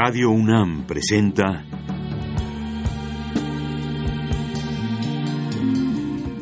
[0.00, 1.64] Radio UNAM presenta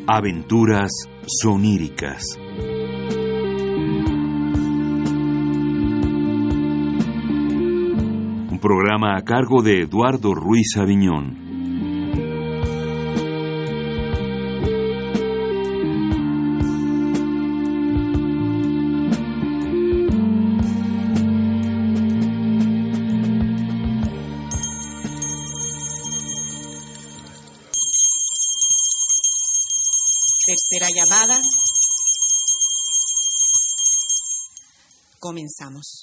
[0.05, 0.91] Aventuras
[1.25, 2.37] soníricas.
[8.51, 11.46] Un programa a cargo de Eduardo Ruiz Aviñón.
[35.67, 35.96] Comenzamos.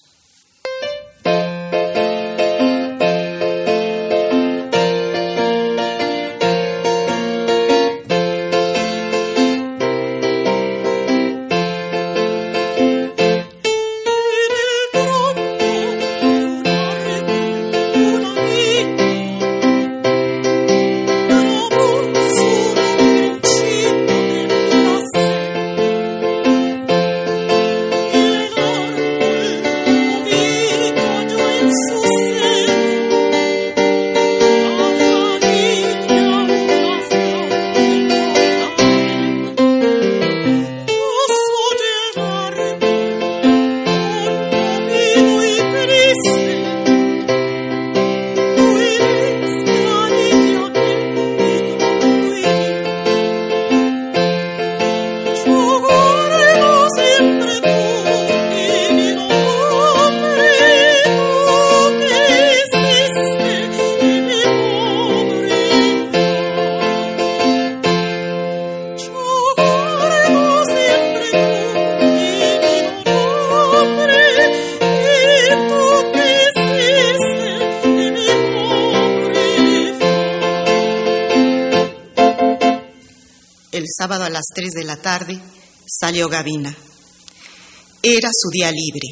[31.90, 32.33] El
[84.34, 85.40] las 3 de la tarde
[85.86, 86.76] salió Gavina.
[88.02, 89.08] Era su día libre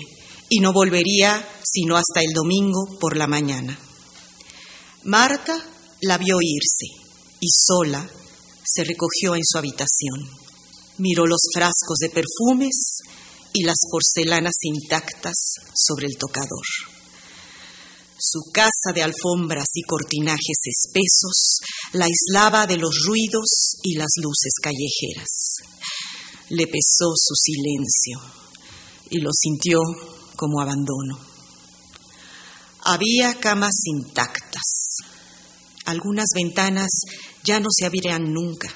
[0.49, 3.79] y no volvería sino hasta el domingo por la mañana.
[5.05, 5.65] Marta
[6.01, 6.87] la vio irse
[7.39, 8.05] y sola
[8.65, 10.29] se recogió en su habitación.
[10.99, 12.99] Miró los frascos de perfumes
[13.53, 15.37] y las porcelanas intactas
[15.73, 16.67] sobre el tocador.
[18.33, 21.59] Su casa de alfombras y cortinajes espesos
[21.93, 25.57] la aislaba de los ruidos y las luces callejeras.
[26.49, 28.19] Le pesó su silencio
[29.11, 29.81] y lo sintió
[30.37, 31.21] como abandono.
[32.81, 34.97] Había camas intactas.
[35.85, 36.89] Algunas ventanas
[37.45, 38.73] ya no se abrían nunca.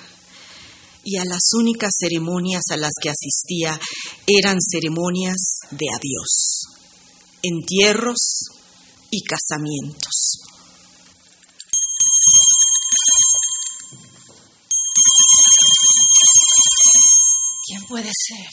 [1.03, 3.81] Y a las únicas ceremonias a las que asistía
[4.27, 6.67] eran ceremonias de adiós,
[7.43, 8.56] entierros
[9.11, 10.41] y casamientos.
[17.67, 18.47] ¿Quién puede ser?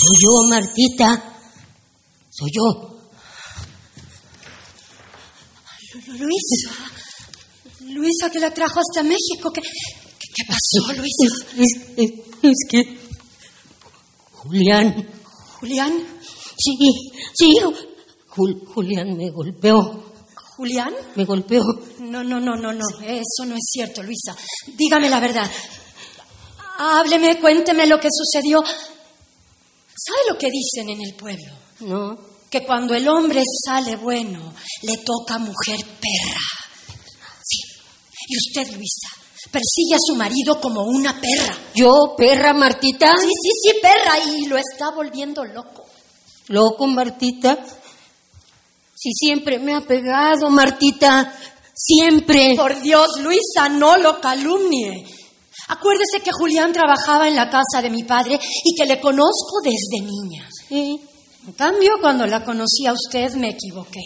[0.00, 1.40] Soy yo, Martita.
[2.30, 3.00] Soy yo.
[6.06, 6.70] Luisa.
[7.80, 9.52] Luisa que la trajo hasta México.
[9.52, 11.46] ¿Qué, qué, qué pasó, Luisa?
[11.56, 12.10] Es, es,
[12.42, 13.00] es que...
[14.32, 15.08] Julián.
[15.58, 16.19] ¿Julián?
[16.60, 16.76] Sí,
[17.34, 17.56] sí.
[18.28, 20.04] Jul- Julián me golpeó.
[20.56, 20.94] ¿Julián?
[21.16, 21.62] Me golpeó.
[22.00, 22.86] No, no, no, no, no.
[23.02, 24.36] Eso no es cierto, Luisa.
[24.76, 25.50] Dígame la verdad.
[26.78, 28.62] Hábleme, cuénteme lo que sucedió.
[28.62, 31.52] ¿Sabe lo que dicen en el pueblo?
[31.80, 32.18] No.
[32.50, 36.40] Que cuando el hombre sale bueno, le toca mujer perra.
[37.42, 37.58] Sí.
[38.28, 39.08] Y usted, Luisa,
[39.50, 41.56] persigue a su marido como una perra.
[41.74, 43.14] ¿Yo, perra, Martita?
[43.20, 44.18] Sí, sí, sí, perra.
[44.36, 45.84] Y lo está volviendo loco.
[46.50, 47.64] ¿Loco, Martita?
[48.96, 51.32] Si siempre me ha pegado, Martita.
[51.72, 52.54] Siempre.
[52.56, 55.06] Por Dios, Luisa, no lo calumnie.
[55.68, 60.04] Acuérdese que Julián trabajaba en la casa de mi padre y que le conozco desde
[60.04, 60.48] niña.
[60.68, 61.00] Sí.
[61.46, 64.02] En cambio, cuando la conocí a usted me equivoqué.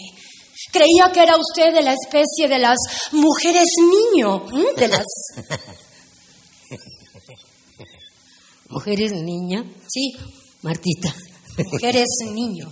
[0.71, 2.77] Creía que era usted de la especie de las
[3.11, 4.65] mujeres niño, ¿m?
[4.77, 5.05] de las...
[8.69, 9.65] ¿Mujeres niña?
[9.87, 10.15] Sí,
[10.61, 11.11] Martita.
[11.71, 12.71] mujeres niño.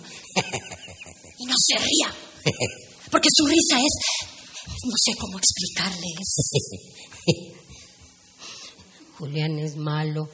[1.40, 2.16] Y no se ría,
[3.12, 3.94] porque su risa es...
[4.86, 7.54] No sé cómo explicarle, es...
[9.18, 10.28] Julián es malo.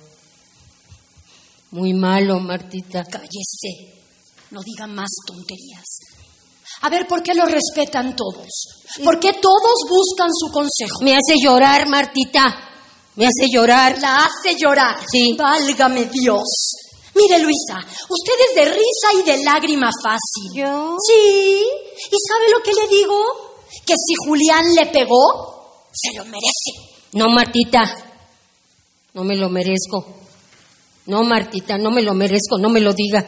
[1.71, 3.03] Muy malo, Martita.
[3.03, 3.93] Cállese,
[4.51, 5.85] no diga más tonterías.
[6.81, 8.47] A ver, ¿por qué lo respetan todos?
[9.03, 11.01] ¿Por qué todos buscan su consejo?
[11.01, 12.69] Me hace llorar, Martita.
[13.15, 13.99] Me hace llorar.
[13.99, 14.97] La hace llorar.
[15.11, 15.35] Sí.
[15.37, 16.78] Válgame Dios.
[17.15, 17.77] Mire, Luisa,
[18.09, 20.53] usted es de risa y de lágrima fácil.
[20.53, 20.95] ¿Yo?
[21.05, 21.65] Sí.
[22.11, 23.17] ¿Y sabe lo que le digo?
[23.85, 26.99] Que si Julián le pegó, se lo merece.
[27.13, 27.83] No, Martita.
[29.13, 30.05] No me lo merezco.
[31.07, 33.25] No, Martita, no me lo merezco, no me lo diga.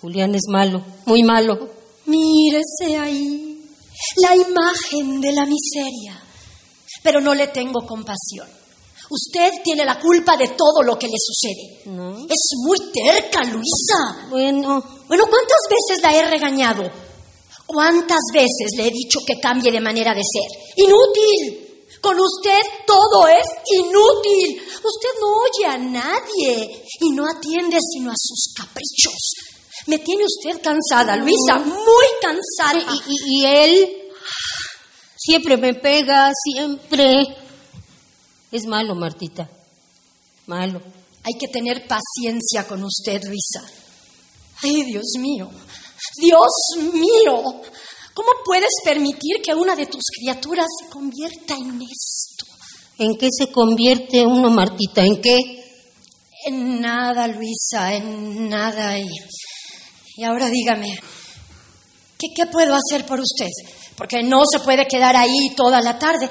[0.00, 1.70] Julián es malo, muy malo.
[2.06, 3.64] Mírese ahí,
[4.16, 6.20] la imagen de la miseria.
[7.02, 8.48] Pero no le tengo compasión.
[9.10, 11.82] Usted tiene la culpa de todo lo que le sucede.
[11.86, 12.16] No.
[12.28, 14.26] Es muy terca, Luisa.
[14.30, 16.88] Bueno, Bueno, ¿cuántas veces la he regañado?
[17.66, 20.60] ¿Cuántas veces le he dicho que cambie de manera de ser?
[20.76, 21.66] Inútil.
[22.00, 23.44] Con usted todo es
[23.76, 24.62] inútil.
[24.76, 29.32] Usted no oye a nadie y no atiende sino a sus caprichos.
[29.86, 32.78] Me tiene usted cansada, Luisa, muy cansada.
[33.06, 33.96] y, y- y él
[35.16, 37.24] siempre me pega, siempre.
[38.52, 39.48] Es malo, Martita.
[40.46, 40.80] Malo.
[41.22, 43.62] Hay que tener paciencia con usted, Luisa.
[44.62, 45.48] Ay, Dios mío.
[46.16, 47.42] Dios mío.
[48.14, 52.46] ¿Cómo puedes permitir que una de tus criaturas se convierta en esto?
[52.98, 55.02] ¿En qué se convierte uno, Martita?
[55.02, 55.38] ¿En qué?
[56.46, 58.98] En nada, Luisa, en nada.
[58.98, 59.06] Y,
[60.16, 60.98] y ahora dígame,
[62.18, 63.48] ¿qué, ¿qué puedo hacer por usted?
[63.96, 66.28] Porque no se puede quedar ahí toda la tarde.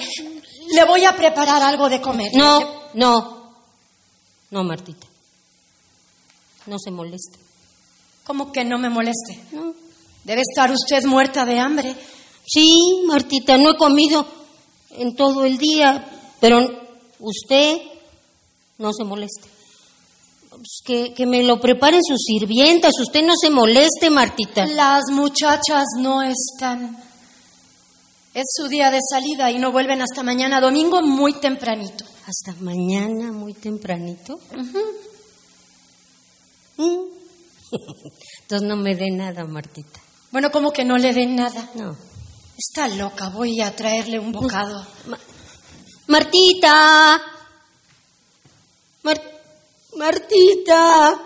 [0.74, 2.32] Le voy a preparar algo de comer.
[2.34, 3.54] No, no.
[4.52, 5.08] No, Martita.
[6.66, 7.40] No se moleste.
[8.24, 9.44] ¿Cómo que no me moleste?
[9.52, 9.74] No.
[10.24, 11.96] Debe estar usted muerta de hambre.
[12.46, 14.26] Sí, Martita, no he comido
[14.92, 16.08] en todo el día,
[16.40, 16.60] pero
[17.20, 17.78] usted
[18.78, 19.50] no se moleste.
[20.50, 24.66] Pues que, que me lo preparen sus sirvientas, usted no se moleste, Martita.
[24.66, 26.98] Las muchachas no están.
[28.40, 32.06] Es su día de salida y no vuelven hasta mañana domingo muy tempranito.
[32.26, 34.40] Hasta mañana, muy tempranito.
[36.78, 37.02] Mm.
[38.42, 40.00] Entonces no me dé nada, Martita.
[40.32, 41.70] Bueno, como que no le den nada.
[41.76, 41.98] No.
[42.58, 44.88] Está loca, voy a traerle un bocado.
[45.08, 45.20] Ma-
[46.08, 47.22] Martita.
[49.04, 49.40] Mar-
[49.98, 51.20] Martita.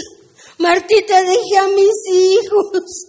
[0.58, 3.06] Martita, dejé a mis hijos.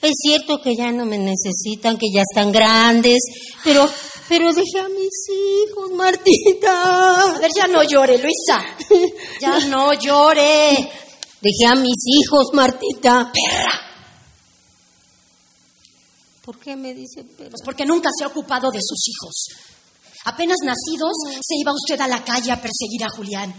[0.00, 3.18] Es cierto que ya no me necesitan, que ya están grandes,
[3.64, 3.88] pero,
[4.28, 7.38] pero dejé a mis hijos, A Martita.
[7.40, 8.64] ver, ya no llore, Luisa.
[9.40, 10.70] Ya no llore.
[11.40, 13.32] Dejé a mis hijos, Martita.
[13.32, 13.80] Perra.
[16.44, 17.50] ¿Por qué me dice perra?
[17.50, 19.46] Pues porque nunca se ha ocupado de sus hijos.
[20.24, 23.54] Apenas nacidos, se iba usted a la calle a perseguir a Julián.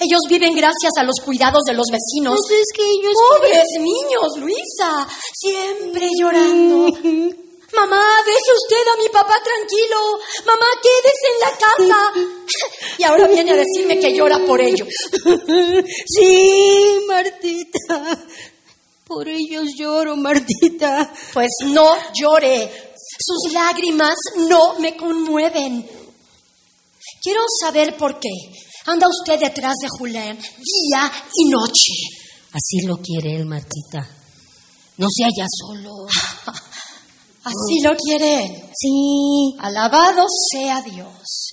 [0.00, 2.36] Ellos viven gracias a los cuidados de los vecinos.
[2.46, 3.14] Pues es que ellos...
[3.30, 6.86] Pobres niños, Luisa, siempre llorando.
[7.74, 10.18] Mamá, deje usted a mi papá tranquilo.
[10.46, 12.12] Mamá, quédese en la casa.
[12.98, 14.88] Y ahora viene a decirme que llora por ellos.
[16.06, 18.18] Sí, Martita.
[19.06, 21.12] Por ellos lloro, Martita.
[21.32, 22.94] Pues no llore.
[23.20, 25.88] Sus lágrimas no me conmueven.
[27.22, 28.28] Quiero saber por qué.
[28.88, 31.92] Anda usted detrás de Julián día y noche.
[32.52, 34.08] Así lo quiere él, Martita.
[34.96, 36.06] No se halla solo.
[37.44, 38.62] Así lo quiere él.
[38.74, 39.54] Sí.
[39.60, 41.50] Alabado sea Dios.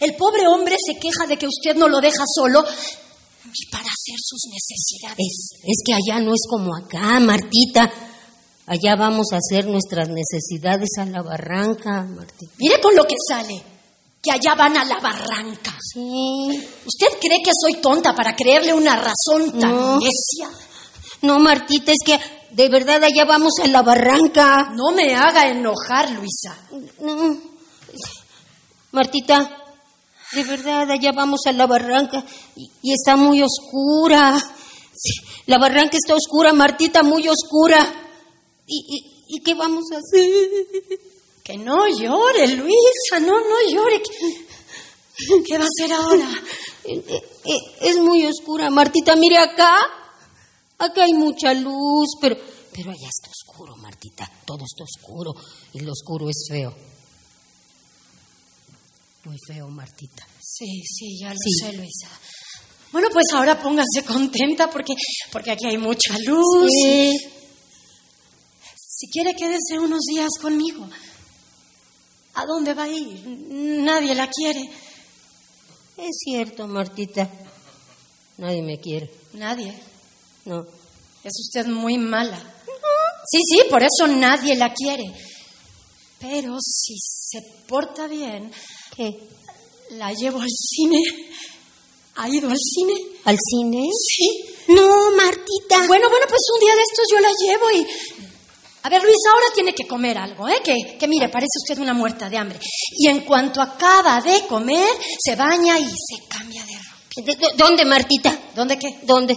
[0.00, 4.16] El pobre hombre se queja de que usted no lo deja solo ni para hacer
[4.22, 5.16] sus necesidades.
[5.18, 7.92] Es, es que allá no es como acá, Martita.
[8.64, 12.54] Allá vamos a hacer nuestras necesidades a la barranca, Martita.
[12.58, 13.62] Mire con lo que sale,
[14.22, 15.76] que allá van a la barranca.
[15.92, 16.48] Sí.
[16.86, 19.98] ¿Usted cree que soy tonta para creerle una razón tan No.
[19.98, 20.50] necia?
[21.22, 22.18] No, Martita, es que
[22.52, 24.70] de verdad allá vamos a la barranca.
[24.74, 26.56] No me haga enojar, Luisa.
[27.00, 27.36] No.
[28.92, 29.64] Martita,
[30.32, 32.24] de verdad, allá vamos a la barranca
[32.56, 34.42] y, y está muy oscura.
[35.46, 37.78] La barranca está oscura, Martita, muy oscura.
[38.66, 38.76] ¿Y,
[39.28, 40.28] y, y qué vamos a hacer?
[41.48, 44.02] Que no llore, Luisa, no, no llore.
[44.02, 46.28] ¿Qué, qué va a hacer ahora?
[46.84, 49.14] Eh, eh, eh, Es muy oscura, Martita.
[49.16, 49.76] Mire acá.
[50.78, 52.36] Acá hay mucha luz, pero,
[52.72, 54.30] pero allá está oscuro, Martita.
[54.46, 55.34] Todo está oscuro
[55.74, 56.74] y lo oscuro es feo.
[59.24, 60.26] Muy feo, Martita.
[60.40, 61.50] Sí, sí, ya lo Sí.
[61.60, 62.08] sé, Luisa.
[62.92, 64.94] Bueno, pues ahora póngase contenta porque,
[65.30, 66.70] porque aquí hay mucha luz.
[66.70, 67.10] Sí.
[68.76, 70.88] Si quiere, quédese unos días conmigo.
[72.38, 73.26] ¿A dónde va a ir?
[73.26, 74.60] Nadie la quiere.
[75.96, 77.28] Es cierto, Martita.
[78.36, 79.10] Nadie me quiere.
[79.32, 79.74] Nadie.
[80.44, 80.64] No.
[81.24, 82.38] Es usted muy mala.
[83.26, 85.02] Sí, sí, por eso nadie la quiere.
[86.20, 88.52] Pero si se porta bien,
[88.94, 89.18] ¿Qué?
[89.90, 91.00] la llevo al cine.
[92.14, 92.94] ¿Ha ido al cine?
[93.24, 93.82] ¿Al cine?
[94.06, 94.44] Sí.
[94.68, 95.86] No, Martita.
[95.88, 97.86] Bueno, bueno, pues un día de estos yo la llevo y...
[98.88, 100.62] A ver, Luisa, ahora tiene que comer algo, ¿eh?
[100.64, 102.58] Que, que mire, parece usted una muerta de hambre.
[102.96, 104.88] Y en cuanto acaba de comer,
[105.22, 106.96] se baña y se cambia de ropa.
[107.16, 108.34] ¿De- de- ¿Dónde, Martita?
[108.54, 109.00] ¿Dónde qué?
[109.02, 109.34] ¿Dónde?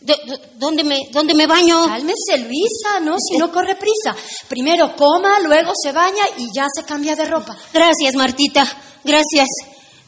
[0.00, 1.84] ¿De- de- ¿Dónde me, dónde me baño?
[1.84, 3.16] Cálmese, Luisa, ¿no?
[3.18, 4.16] Si no corre prisa.
[4.48, 7.54] Primero coma, luego se baña y ya se cambia de ropa.
[7.74, 8.64] Gracias, Martita.
[9.04, 9.48] Gracias.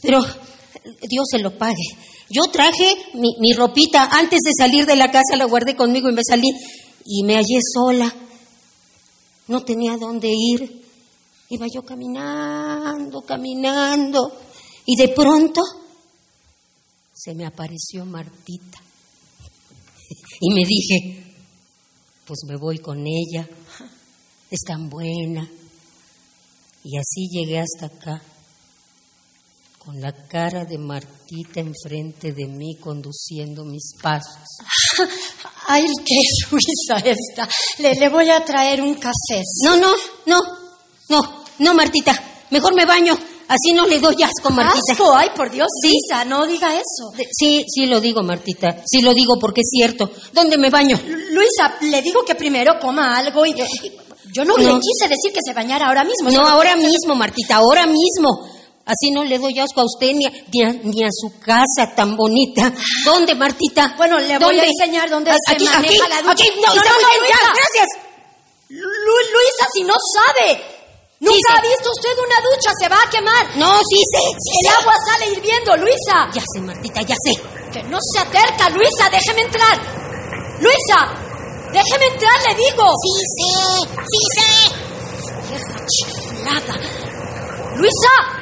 [0.01, 0.21] Pero
[1.03, 1.85] Dios se lo pague.
[2.31, 6.12] Yo traje mi, mi ropita antes de salir de la casa, la guardé conmigo y
[6.15, 6.49] me salí.
[7.05, 8.15] Y me hallé sola.
[9.52, 10.82] No tenía dónde ir.
[11.50, 14.32] Iba yo caminando, caminando.
[14.87, 15.61] Y de pronto
[17.12, 18.80] se me apareció Martita.
[20.40, 21.35] Y me dije,
[22.26, 23.47] pues me voy con ella.
[24.50, 25.47] Es tan buena.
[26.82, 28.23] Y así llegué hasta acá,
[29.85, 34.37] con la cara de Martita enfrente de mí, conduciendo mis pasos.
[35.67, 36.15] Ay, qué
[36.51, 37.49] Luisa esta.
[37.79, 39.43] Le, le voy a traer un café.
[39.65, 39.89] No, no,
[40.27, 40.41] no,
[41.09, 42.15] no, no, Martita.
[42.51, 43.17] Mejor me baño.
[43.49, 44.93] Así no le doy asco, Martita.
[44.93, 45.89] Asco, ay, por Dios, Sí.
[45.89, 47.11] Luisa, no diga eso.
[47.17, 48.83] De- Sí, sí lo digo, Martita.
[48.87, 50.11] Sí lo digo porque es cierto.
[50.33, 50.99] ¿Dónde me baño?
[51.07, 53.55] Luisa, le digo que primero coma algo y...
[54.33, 54.81] Yo no, le No.
[54.81, 56.31] quise decir que se bañara ahora mismo.
[56.31, 58.49] No, ahora mismo, Martita, ahora mismo.
[58.85, 61.95] Así no le doy asco a usted ni a, ni a- ni a su casa
[61.95, 62.73] tan bonita.
[63.05, 63.95] ¿Dónde, Martita?
[63.97, 66.33] Bueno, le voy a enseñar dónde A- se aquí, maneja aquí, la ducha.
[66.33, 66.51] aquí.
[66.61, 67.53] No, No, no, Luisa.
[67.55, 67.89] gracias.
[68.71, 70.61] Lu- Luisa, si no sabe.
[71.21, 73.57] Nunca ha visto usted una ducha, se va a quemar.
[73.57, 74.79] No, sí sé, sí El sé.
[74.81, 76.29] agua sale hirviendo, Luisa.
[76.35, 77.41] Ya sé, Martita, ya sé.
[77.73, 79.79] Que no se acerca, Luisa, déjeme entrar.
[80.59, 81.15] Luisa,
[81.73, 82.85] déjeme entrar, le digo.
[83.05, 84.75] Sí sé, sí sé.
[85.49, 86.75] Vieja chiflada.
[87.77, 88.42] Luisa.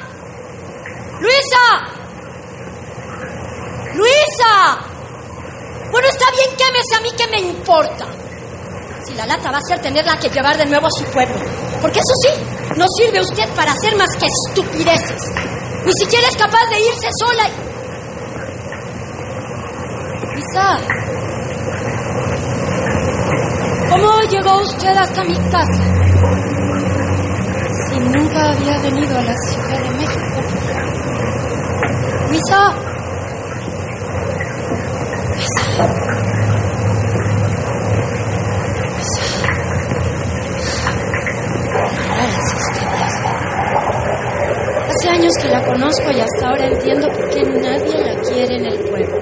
[1.21, 1.65] Luisa.
[3.93, 4.51] Luisa.
[5.91, 8.05] Bueno, está bien, quémese a mí que me importa.
[9.05, 11.35] Si la lata va a ser tenerla que llevar de nuevo a su pueblo.
[11.81, 12.29] Porque eso sí,
[12.77, 15.21] no sirve usted para hacer más que estupideces.
[15.85, 17.47] Ni siquiera es capaz de irse sola.
[17.47, 17.71] y-
[20.33, 20.77] Luisa.
[23.89, 25.83] ¿Cómo llegó usted hasta mi casa?
[27.89, 30.41] Si nunca había venido a la Ciudad de México.
[32.31, 32.61] Luisa.
[44.89, 48.65] Hace años que la conozco y hasta ahora entiendo por qué nadie la quiere en
[48.65, 49.21] el pueblo.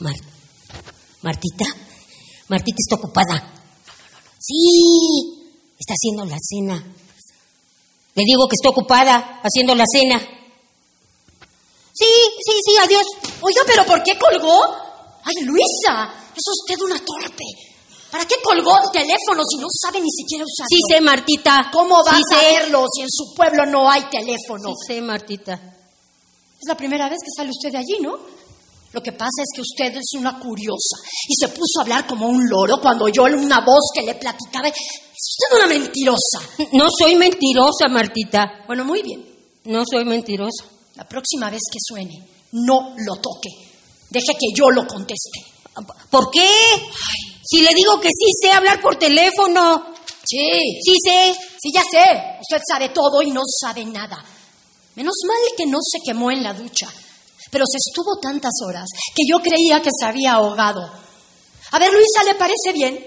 [0.00, 0.14] Mar-
[1.22, 1.64] Martita,
[2.48, 3.52] Martita está ocupada.
[4.38, 6.76] Sí, está haciendo la cena.
[8.14, 10.18] Le digo que está ocupada haciendo la cena.
[11.92, 12.12] Sí,
[12.44, 13.06] sí, sí, adiós.
[13.40, 14.64] Oiga, ¿pero por qué colgó?
[15.24, 17.44] Ay, Luisa, es usted una torpe.
[18.10, 20.68] ¿Para qué colgó el teléfono si no sabe ni siquiera usarlo?
[20.70, 21.70] Sí sé, Martita.
[21.72, 24.70] ¿Cómo va sí a saberlo si en su pueblo no hay teléfono?
[24.70, 25.54] Sí sé, Martita.
[25.54, 28.16] Es la primera vez que sale usted de allí, ¿no?
[28.96, 30.96] Lo que pasa es que usted es una curiosa
[31.28, 34.68] y se puso a hablar como un loro cuando oyó una voz que le platicaba.
[34.68, 36.40] Es usted una mentirosa.
[36.72, 38.64] No soy mentirosa, Martita.
[38.66, 39.22] Bueno, muy bien.
[39.64, 40.64] No soy mentirosa.
[40.94, 43.50] La próxima vez que suene, no lo toque.
[44.08, 45.40] Deje que yo lo conteste.
[46.08, 46.48] ¿Por qué?
[47.44, 49.92] Si le digo que sí sé hablar por teléfono.
[50.24, 51.34] Sí, Sí sé.
[51.60, 52.38] sí, ya sé.
[52.40, 54.24] Usted sabe todo y no sabe nada.
[54.94, 56.90] Menos mal que no se quemó en la ducha.
[57.56, 58.84] Pero se estuvo tantas horas
[59.14, 60.82] que yo creía que se había ahogado.
[61.72, 63.02] A ver, Luisa, ¿le parece bien?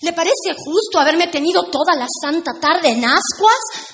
[0.00, 3.92] ¿Le parece justo haberme tenido toda la santa tarde en ascuas?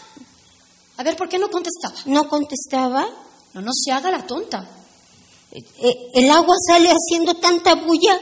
[0.99, 1.97] A ver, ¿por qué no contestaba?
[2.05, 3.09] ¿No contestaba?
[3.55, 4.71] No, no se haga la tonta.
[5.51, 8.21] Eh, eh, el agua sale haciendo tanta bulla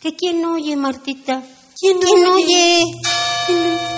[0.00, 1.42] que quién oye, Martita.
[1.76, 2.84] ¿Quién ¿Quién oye?
[2.84, 3.00] oye?
[3.48, 3.93] Las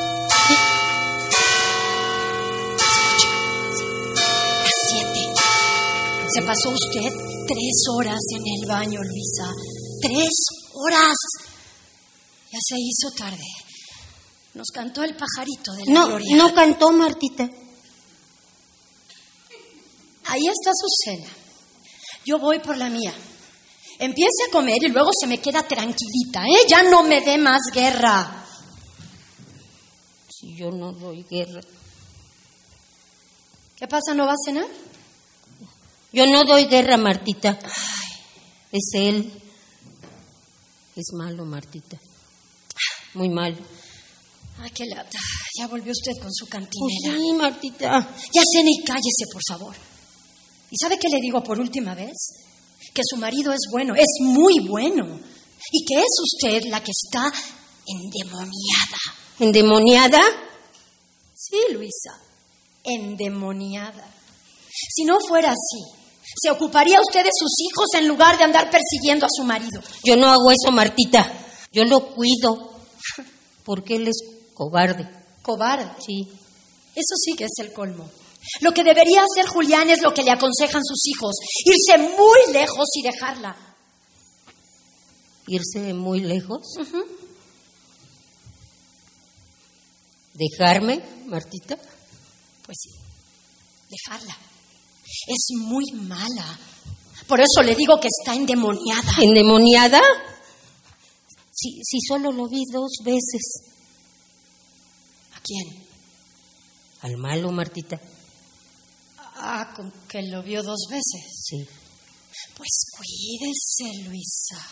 [6.36, 7.10] Se pasó usted
[7.48, 9.50] tres horas en el baño, Luisa.
[10.02, 10.28] Tres
[10.74, 11.14] horas.
[12.52, 13.46] Ya se hizo tarde.
[14.52, 16.36] Nos cantó el pajarito de la No, gloria.
[16.36, 17.44] no cantó, Martita.
[20.26, 21.30] Ahí está su cena.
[22.26, 23.14] Yo voy por la mía.
[23.98, 26.66] Empiece a comer y luego se me queda tranquilita, ¿eh?
[26.68, 28.44] Ya no me dé más guerra.
[30.28, 31.62] Si yo no doy guerra.
[33.78, 34.12] ¿Qué pasa?
[34.12, 34.66] ¿No va a cenar?
[36.16, 37.58] Yo no doy guerra, Martita.
[38.72, 39.30] Es él.
[40.96, 41.98] Es malo, Martita.
[43.12, 43.58] Muy malo.
[44.62, 45.18] Ay, qué lata.
[45.58, 47.18] Ya volvió usted con su Pues cantinela.
[47.18, 48.16] sí, Martita.
[48.32, 49.76] Ya cene y cállese, por favor.
[50.70, 52.16] ¿Y sabe qué le digo por última vez?
[52.94, 55.20] Que su marido es bueno, es muy bueno.
[55.70, 57.30] Y que es usted la que está
[57.86, 58.48] endemoniada.
[59.38, 60.20] ¿Endemoniada?
[61.34, 62.18] Sí, Luisa,
[62.84, 64.08] endemoniada.
[64.94, 69.26] Si no fuera así, se ocuparía usted de sus hijos en lugar de andar persiguiendo
[69.26, 69.80] a su marido.
[70.04, 71.32] Yo no hago eso, Martita.
[71.72, 72.72] Yo lo cuido.
[73.64, 74.16] Porque él es
[74.54, 75.08] cobarde.
[75.42, 75.90] Cobarde.
[76.04, 76.28] Sí.
[76.94, 78.08] Eso sí que es el colmo.
[78.60, 82.86] Lo que debería hacer Julián es lo que le aconsejan sus hijos, irse muy lejos
[82.94, 83.56] y dejarla.
[85.48, 86.62] Irse muy lejos.
[90.32, 91.76] Dejarme, Martita.
[92.64, 92.90] Pues sí,
[93.90, 94.36] dejarla.
[95.26, 96.58] Es muy mala.
[97.26, 99.12] Por eso le digo que está endemoniada.
[99.20, 100.00] ¿Endemoniada?
[101.52, 103.62] Si, si solo lo vi dos veces.
[105.34, 105.86] ¿A quién?
[107.00, 108.00] Al malo, Martita.
[109.18, 111.44] Ah, con que lo vio dos veces.
[111.44, 111.66] Sí.
[112.56, 114.66] Pues cuídese, Luisa.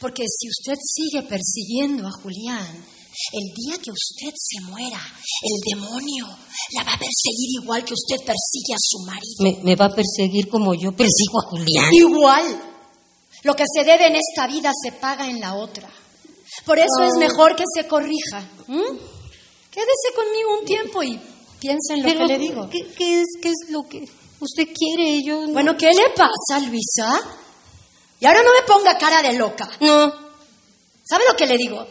[0.00, 2.84] Porque si usted sigue persiguiendo a Julián,
[3.32, 5.00] el día que usted se muera,
[5.42, 6.26] el demonio
[6.72, 9.36] la va a perseguir igual que usted persigue a su marido.
[9.40, 11.92] Me, me va a perseguir como yo persigo a Julián.
[11.92, 12.62] Igual.
[13.42, 15.88] Lo que se debe en esta vida se paga en la otra.
[16.64, 18.38] Por eso es mejor que se corrija.
[18.68, 18.82] ¿m?
[19.70, 21.20] Quédese conmigo un tiempo y
[21.60, 22.68] piense en lo Pero, que le digo.
[22.70, 24.04] ¿qué, qué es, ¿Qué es lo que
[24.40, 25.22] usted quiere?
[25.22, 27.20] Yo no- Bueno, ¿qué le pasa, Luisa?
[28.18, 29.68] Y ahora no me ponga cara de loca.
[29.80, 30.12] No.
[31.04, 31.86] ¿Sabe lo que le digo?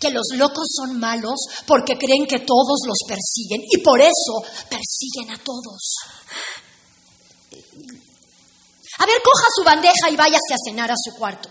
[0.00, 5.34] Que los locos son malos porque creen que todos los persiguen y por eso persiguen
[5.34, 5.94] a todos.
[8.98, 11.48] A ver, coja su bandeja y váyase a cenar a su cuarto.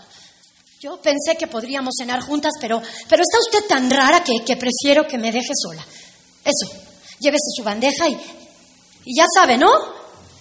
[0.80, 5.06] Yo pensé que podríamos cenar juntas, pero, pero está usted tan rara que, que prefiero
[5.06, 5.86] que me deje sola.
[6.44, 6.72] Eso,
[7.20, 8.14] llévese su bandeja y,
[9.04, 9.70] y ya sabe, ¿no?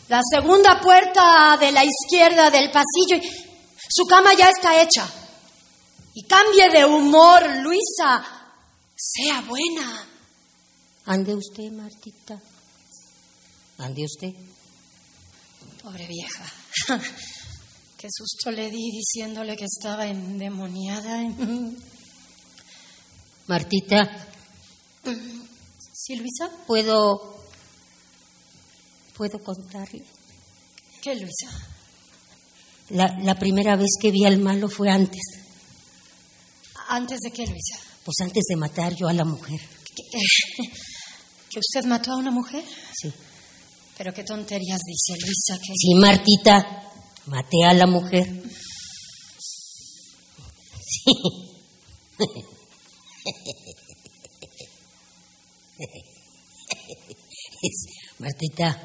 [0.08, 3.18] La segunda puerta de la izquierda del pasillo.
[3.18, 3.30] y
[3.88, 5.08] su cama ya está hecha.
[6.14, 8.24] Y cambie de humor, Luisa.
[8.96, 10.08] Sea buena.
[11.06, 12.40] Ande usted, Martita.
[13.78, 14.34] Ande usted.
[15.82, 16.46] Pobre vieja.
[17.98, 21.22] Qué susto le di diciéndole que estaba endemoniada.
[23.48, 24.28] Martita,
[25.94, 26.50] ¿Sí, Luisa?
[26.66, 27.46] ¿puedo.
[29.16, 30.04] ¿Puedo contarle?
[31.02, 31.50] ¿Qué, Luisa?
[32.90, 35.22] La, la primera vez que vi al malo fue antes.
[36.92, 37.80] ¿Antes de qué, Luisa?
[38.04, 39.62] Pues antes de matar yo a la mujer.
[39.96, 40.04] ¿Que,
[41.50, 42.66] que usted mató a una mujer?
[42.94, 43.10] Sí.
[43.98, 45.74] Pero qué tonterías dice Luisa que...
[45.74, 46.84] Sí, Martita,
[47.28, 48.44] maté a la mujer.
[50.82, 51.14] Sí.
[58.20, 58.84] Martita,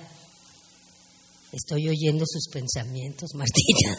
[1.50, 3.96] estoy oyendo sus pensamientos, Martita.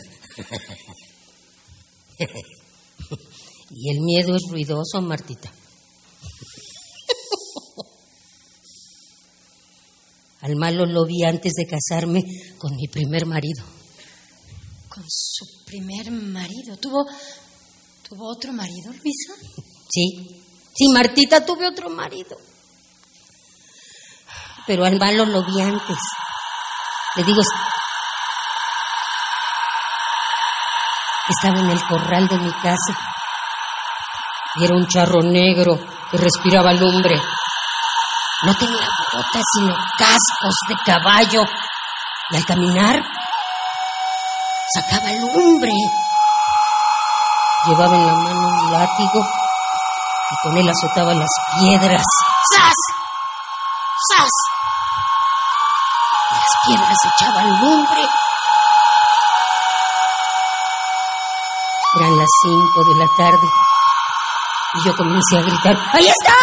[3.69, 5.51] Y el miedo es ruidoso, Martita.
[10.41, 12.23] Al malo lo vi antes de casarme
[12.57, 13.65] con mi primer marido.
[14.87, 16.77] Con su primer marido.
[16.77, 17.05] ¿Tuvo,
[18.07, 19.33] ¿Tuvo otro marido, Luisa?
[19.89, 20.41] Sí,
[20.75, 22.37] sí, Martita tuve otro marido.
[24.65, 25.97] Pero al malo lo vi antes.
[27.15, 27.47] Le digo, es-
[31.29, 33.15] estaba en el corral de mi casa.
[34.59, 35.77] Y era un charro negro
[36.09, 37.15] que respiraba lumbre.
[38.43, 41.43] No tenía botas, sino cascos de caballo.
[42.31, 43.03] Y al caminar,
[44.73, 45.71] sacaba lumbre.
[47.65, 49.27] Llevaba en la mano un látigo
[50.31, 52.03] y con él azotaba las piedras.
[52.55, 52.73] ¡Sas!
[54.09, 54.31] ¡Sas!
[56.31, 58.09] Las piedras echaban lumbre.
[61.99, 63.66] Eran las cinco de la tarde
[64.77, 66.33] y yo comencé a gritar, ¡Ahí está!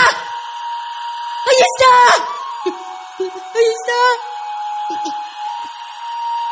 [1.47, 1.95] ¡Ahí está!
[3.55, 4.01] ¡Ahí está!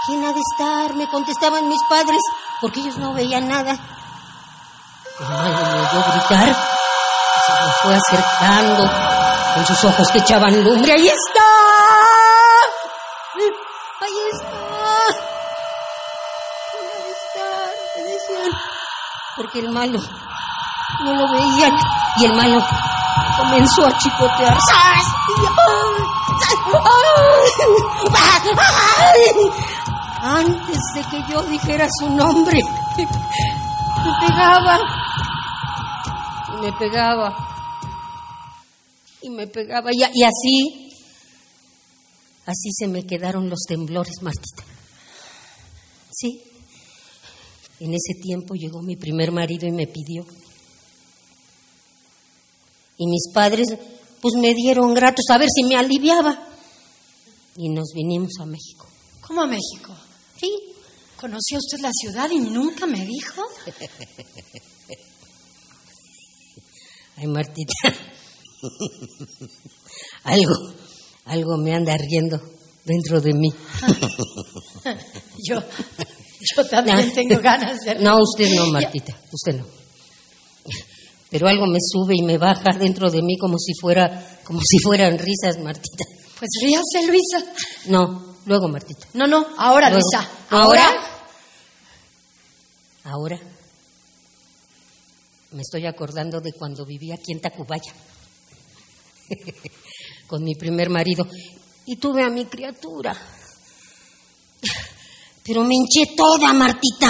[0.06, 0.94] ¿Quién ha de estar?
[0.94, 2.20] Me contestaban mis padres,
[2.60, 3.72] porque ellos no veían nada.
[5.20, 6.56] El malo me oyó gritar
[7.44, 8.90] se me fue acercando
[9.54, 10.92] con sus ojos que echaban lumbre.
[10.92, 11.42] ¡Ahí está!
[14.00, 14.50] ¡Ahí está!
[16.70, 17.70] ¿Quién ha de estar?
[17.96, 18.60] Me decían.
[19.36, 19.98] Porque el malo
[21.04, 21.72] no lo veían
[22.18, 22.64] y el malo
[23.36, 24.58] comenzó a chicotear.
[30.22, 32.60] Antes de que yo dijera su nombre,
[32.96, 34.78] Me pegaba.
[36.52, 37.36] Y me pegaba.
[39.22, 39.90] Y me pegaba.
[39.92, 40.90] Y así,
[42.46, 44.64] así se me quedaron los temblores, Martita.
[46.10, 46.42] Sí.
[47.80, 50.24] En ese tiempo llegó mi primer marido y me pidió.
[52.96, 53.68] Y mis padres,
[54.20, 56.48] pues me dieron gratos a ver si me aliviaba.
[57.56, 58.86] Y nos vinimos a México.
[59.26, 59.94] ¿Cómo a México?
[60.38, 60.50] Sí.
[61.20, 63.42] ¿Conoció usted la ciudad y nunca me dijo?
[67.16, 67.72] Ay, Martita.
[70.24, 70.54] algo,
[71.26, 72.40] algo me anda riendo
[72.84, 73.48] dentro de mí.
[75.48, 75.62] yo,
[76.56, 77.12] yo también No.
[77.12, 77.96] tengo ganas de...
[77.96, 79.66] No, usted no, Martita, usted no.
[81.32, 84.78] Pero algo me sube y me baja dentro de mí como si fuera, como si
[84.84, 86.04] fueran risas, Martita.
[86.38, 87.52] Pues ríase, Luisa.
[87.86, 89.08] No, luego, Martita.
[89.14, 90.04] No, no, ahora, Luego.
[90.12, 90.30] Luisa.
[90.50, 90.86] ¿Ahora?
[93.04, 93.40] Ahora
[95.52, 97.92] me estoy acordando de cuando vivía aquí en Tacubaya
[100.26, 101.26] con mi primer marido
[101.84, 103.14] y tuve a mi criatura.
[105.44, 107.08] Pero me hinché toda, Martita.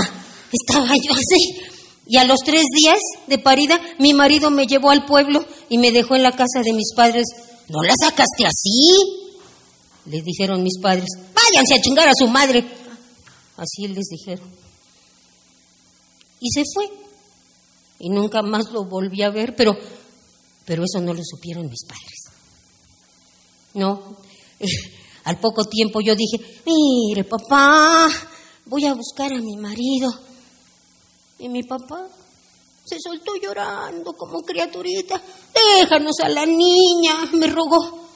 [0.51, 1.72] Estaba yo así.
[2.07, 5.93] Y a los tres días de parida, mi marido me llevó al pueblo y me
[5.93, 7.27] dejó en la casa de mis padres.
[7.69, 9.23] ¿No la sacaste así?
[10.07, 11.09] Le dijeron mis padres.
[11.35, 12.65] Váyanse a chingar a su madre.
[13.57, 14.51] Así les dijeron.
[16.41, 16.91] Y se fue.
[18.01, 19.77] Y nunca más lo volví a ver, pero,
[20.65, 22.23] pero eso no lo supieron mis padres.
[23.75, 24.17] No.
[25.25, 28.09] Al poco tiempo yo dije, mire papá,
[28.67, 30.11] voy a buscar a mi marido.
[31.43, 32.07] Y mi papá
[32.85, 35.21] se soltó llorando como criaturita.
[35.53, 38.07] Déjanos a la niña, me rogó.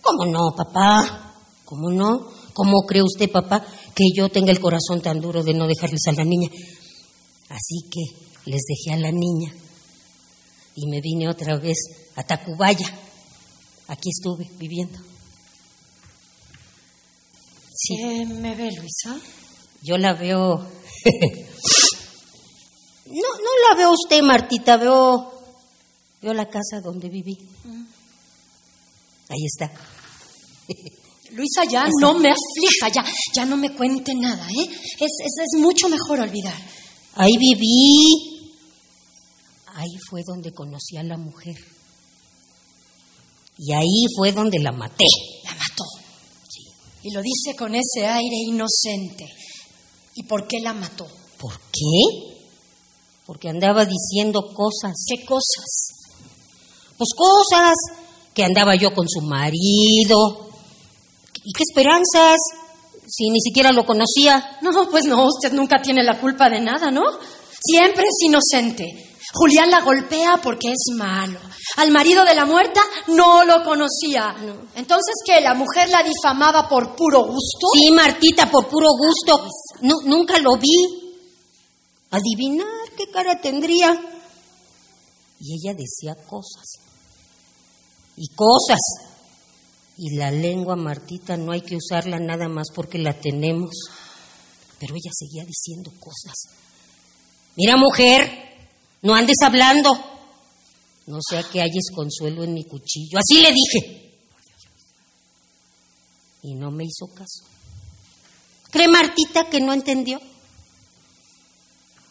[0.00, 1.34] ¿Cómo no, papá?
[1.66, 2.26] ¿Cómo no?
[2.54, 3.62] ¿Cómo cree usted, papá,
[3.94, 6.48] que yo tenga el corazón tan duro de no dejarles a la niña?
[7.50, 8.00] Así que
[8.46, 9.52] les dejé a la niña
[10.74, 11.76] y me vine otra vez
[12.16, 12.86] a Tacubaya.
[13.88, 14.98] Aquí estuve viviendo.
[17.74, 19.20] Sí, ¿Qué me ve, Luisa?
[19.82, 20.66] yo la veo.
[23.10, 25.32] no, no la veo usted, Martita, veo,
[26.22, 27.36] veo la casa donde viví.
[29.28, 29.70] Ahí está.
[31.32, 34.64] Luisa, ya no me aflija, ya, ya no me cuente nada, ¿eh?
[34.64, 36.56] Es, es, es mucho mejor olvidar.
[37.14, 38.30] Ahí viví.
[39.74, 41.56] Ahí fue donde conocí a la mujer.
[43.58, 45.06] Y ahí fue donde la maté.
[45.44, 45.84] La mató.
[47.02, 49.26] Y lo dice con ese aire inocente.
[50.14, 51.06] ¿Y por qué la mató?
[51.38, 52.29] ¿Por qué?
[53.30, 55.04] Porque andaba diciendo cosas.
[55.06, 55.92] ¿Qué cosas?
[56.98, 57.76] Pues cosas.
[58.34, 60.48] Que andaba yo con su marido.
[61.44, 62.38] ¿Y qué esperanzas?
[63.06, 64.58] Si ni siquiera lo conocía.
[64.62, 67.04] No, pues no, usted nunca tiene la culpa de nada, ¿no?
[67.64, 68.84] Siempre es inocente.
[69.32, 71.38] Julián la golpea porque es malo.
[71.76, 74.34] Al marido de la muerta no lo conocía.
[74.74, 75.40] Entonces, ¿qué?
[75.40, 77.68] ¿La mujer la difamaba por puro gusto?
[77.74, 79.46] Sí, Martita, por puro gusto.
[79.82, 80.99] Nu- nunca lo vi.
[82.10, 83.92] Adivinar qué cara tendría.
[85.40, 86.80] Y ella decía cosas.
[88.16, 88.80] Y cosas.
[89.96, 93.70] Y la lengua, Martita, no hay que usarla nada más porque la tenemos.
[94.78, 96.36] Pero ella seguía diciendo cosas.
[97.56, 98.30] Mira, mujer,
[99.02, 99.90] no andes hablando.
[101.06, 103.18] No sea que hayas consuelo en mi cuchillo.
[103.18, 104.10] Así le dije.
[106.42, 107.44] Y no me hizo caso.
[108.70, 110.20] ¿Cree Martita que no entendió?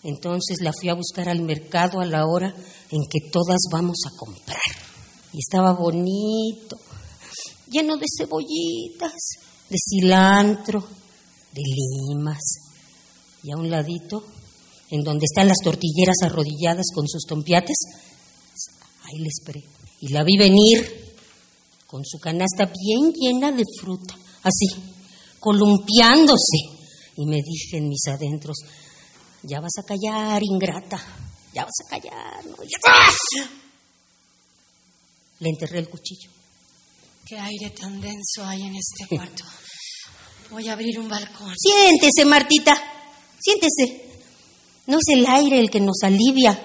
[0.03, 2.53] Entonces la fui a buscar al mercado a la hora
[2.91, 4.57] en que todas vamos a comprar.
[5.33, 6.77] Y estaba bonito,
[7.69, 9.13] lleno de cebollitas,
[9.69, 10.87] de cilantro,
[11.51, 12.41] de limas.
[13.43, 14.23] Y a un ladito,
[14.89, 17.77] en donde están las tortilleras arrodilladas con sus tompiates,
[19.03, 19.63] ahí le esperé.
[20.01, 21.09] Y la vi venir
[21.87, 24.67] con su canasta bien llena de fruta, así,
[25.39, 26.79] columpiándose.
[27.17, 28.57] Y me dije en mis adentros,
[29.43, 30.99] ya vas a callar, ingrata,
[31.53, 32.45] ya vas a callar.
[32.45, 32.55] ¿no?
[32.63, 33.49] Ya- ¡Ah!
[35.39, 36.29] Le enterré el cuchillo.
[37.25, 39.43] Qué aire tan denso hay en este cuarto.
[40.51, 41.53] Voy a abrir un balcón.
[41.57, 42.75] Siéntese, Martita,
[43.39, 44.09] siéntese.
[44.87, 46.59] No es el aire el que nos alivia.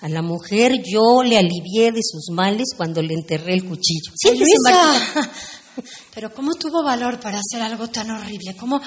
[0.00, 4.12] A la mujer yo le alivié de sus males cuando le enterré el cuchillo.
[4.14, 5.32] Siéntese, Martita.
[6.14, 8.56] Pero ¿cómo tuvo valor para hacer algo tan horrible?
[8.56, 8.80] ¿Cómo,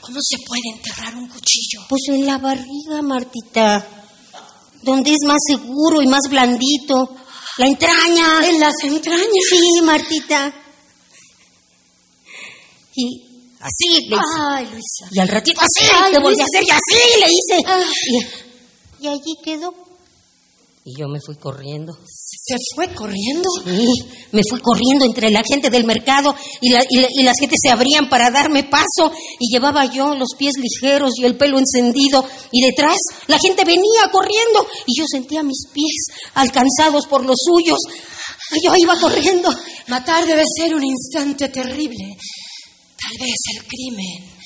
[0.00, 1.80] cómo se puede enterrar un cuchillo?
[1.88, 3.86] Pues en la barriga, Martita,
[4.82, 7.16] donde es más seguro y más blandito.
[7.58, 8.46] La entraña.
[8.46, 9.26] En las entrañas.
[9.48, 10.54] Sí, Martita.
[12.94, 13.22] Y
[13.60, 14.16] así le hice.
[14.38, 15.08] Ay, Luisa.
[15.10, 17.64] Y al ratito así, Ay, le volví a hacer y así le hice.
[17.66, 17.82] Ah.
[19.00, 19.85] Y allí quedó.
[20.88, 21.98] Y yo me fui corriendo.
[22.14, 23.48] ¿Se fue corriendo?
[23.64, 23.88] Sí,
[24.30, 27.58] me fui corriendo entre la gente del mercado y, la, y, la, y las gentes
[27.60, 32.24] se abrían para darme paso y llevaba yo los pies ligeros y el pelo encendido
[32.52, 37.80] y detrás la gente venía corriendo y yo sentía mis pies alcanzados por los suyos.
[38.62, 39.52] Yo iba corriendo.
[39.88, 42.16] Matar debe ser un instante terrible.
[42.96, 44.36] Tal vez el crimen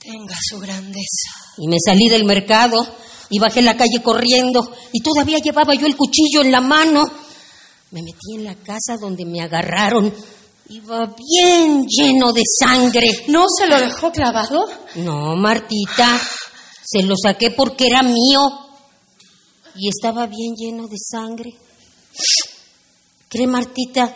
[0.00, 1.30] tenga su grandeza.
[1.56, 2.86] Y me salí del mercado
[3.30, 7.10] y bajé la calle corriendo y todavía llevaba yo el cuchillo en la mano.
[7.90, 10.12] Me metí en la casa donde me agarraron.
[10.70, 13.24] Iba bien lleno de sangre.
[13.28, 14.66] ¿No se lo dejó clavado?
[14.96, 16.20] No, Martita.
[16.84, 18.40] Se lo saqué porque era mío.
[19.74, 21.50] Y estaba bien lleno de sangre.
[23.28, 24.14] ¿Cree Martita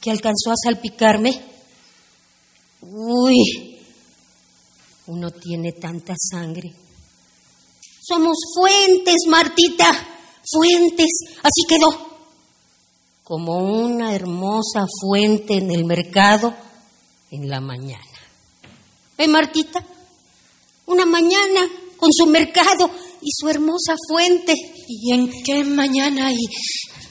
[0.00, 1.40] que alcanzó a salpicarme?
[2.80, 3.78] Uy,
[5.06, 6.72] uno tiene tanta sangre.
[8.04, 9.86] Somos fuentes, Martita,
[10.44, 11.06] fuentes.
[11.40, 12.10] Así quedó.
[13.22, 16.52] Como una hermosa fuente en el mercado
[17.30, 18.02] en la mañana.
[19.16, 19.84] ¿Eh, Martita?
[20.86, 21.60] Una mañana
[21.96, 24.52] con su mercado y su hermosa fuente.
[24.88, 26.44] ¿Y en qué mañana y,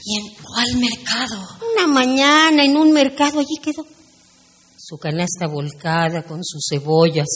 [0.04, 1.42] y en cuál mercado?
[1.74, 3.86] Una mañana en un mercado allí quedó.
[4.76, 7.28] Su canasta volcada con sus cebollas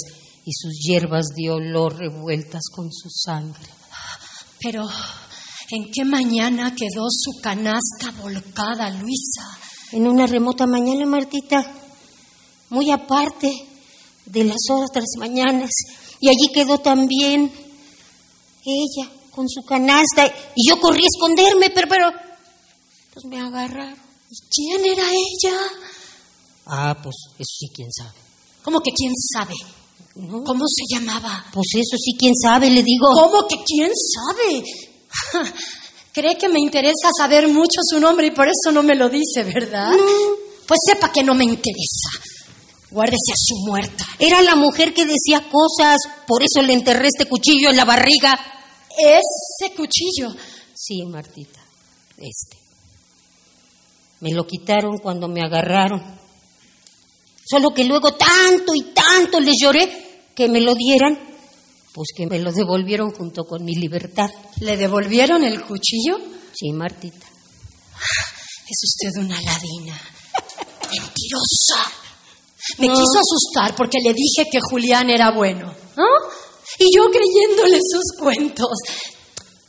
[0.46, 3.68] y sus hierbas de olor revueltas con su sangre.
[4.60, 4.88] Pero,
[5.70, 9.58] ¿en qué mañana quedó su canasta volcada, Luisa?
[9.90, 11.68] En una remota mañana, Martita,
[12.70, 13.50] muy aparte
[14.24, 15.70] de las otras mañanas,
[16.20, 17.52] y allí quedó también
[18.64, 22.10] ella con su canasta, y yo corrí a esconderme, pero, pero,
[23.12, 23.98] pues me agarraron.
[24.30, 25.58] ¿Y quién era ella?
[26.66, 28.18] Ah, pues eso sí, quién sabe.
[28.62, 29.54] ¿Cómo que quién sabe?
[30.16, 30.44] ¿No?
[30.44, 31.44] ¿Cómo se llamaba?
[31.52, 33.06] Pues eso sí, quién sabe, le digo.
[33.12, 34.64] ¿Cómo que quién sabe?
[36.12, 39.44] Cree que me interesa saber mucho su nombre y por eso no me lo dice,
[39.44, 39.92] ¿verdad?
[40.66, 42.08] Pues sepa que no me interesa.
[42.90, 44.06] Guárdese a su muerta.
[44.18, 48.34] Era la mujer que decía cosas, por eso le enterré este cuchillo en la barriga.
[48.98, 50.34] Ese cuchillo.
[50.74, 51.60] Sí, Martita,
[52.16, 52.56] este.
[54.20, 56.18] Me lo quitaron cuando me agarraron.
[57.44, 60.05] Solo que luego tanto y tanto les lloré
[60.36, 61.18] que me lo dieran,
[61.92, 64.28] pues que me lo devolvieron junto con mi libertad.
[64.60, 66.18] ¿Le devolvieron el cuchillo?
[66.54, 67.26] Sí, Martita.
[68.68, 69.94] Es usted una ladina.
[70.90, 71.92] Mentirosa.
[72.78, 72.94] Me No.
[72.94, 75.72] quiso asustar porque le dije que Julián era bueno.
[75.96, 76.04] ¿no?
[76.78, 78.68] Y yo creyéndole sus cuentos.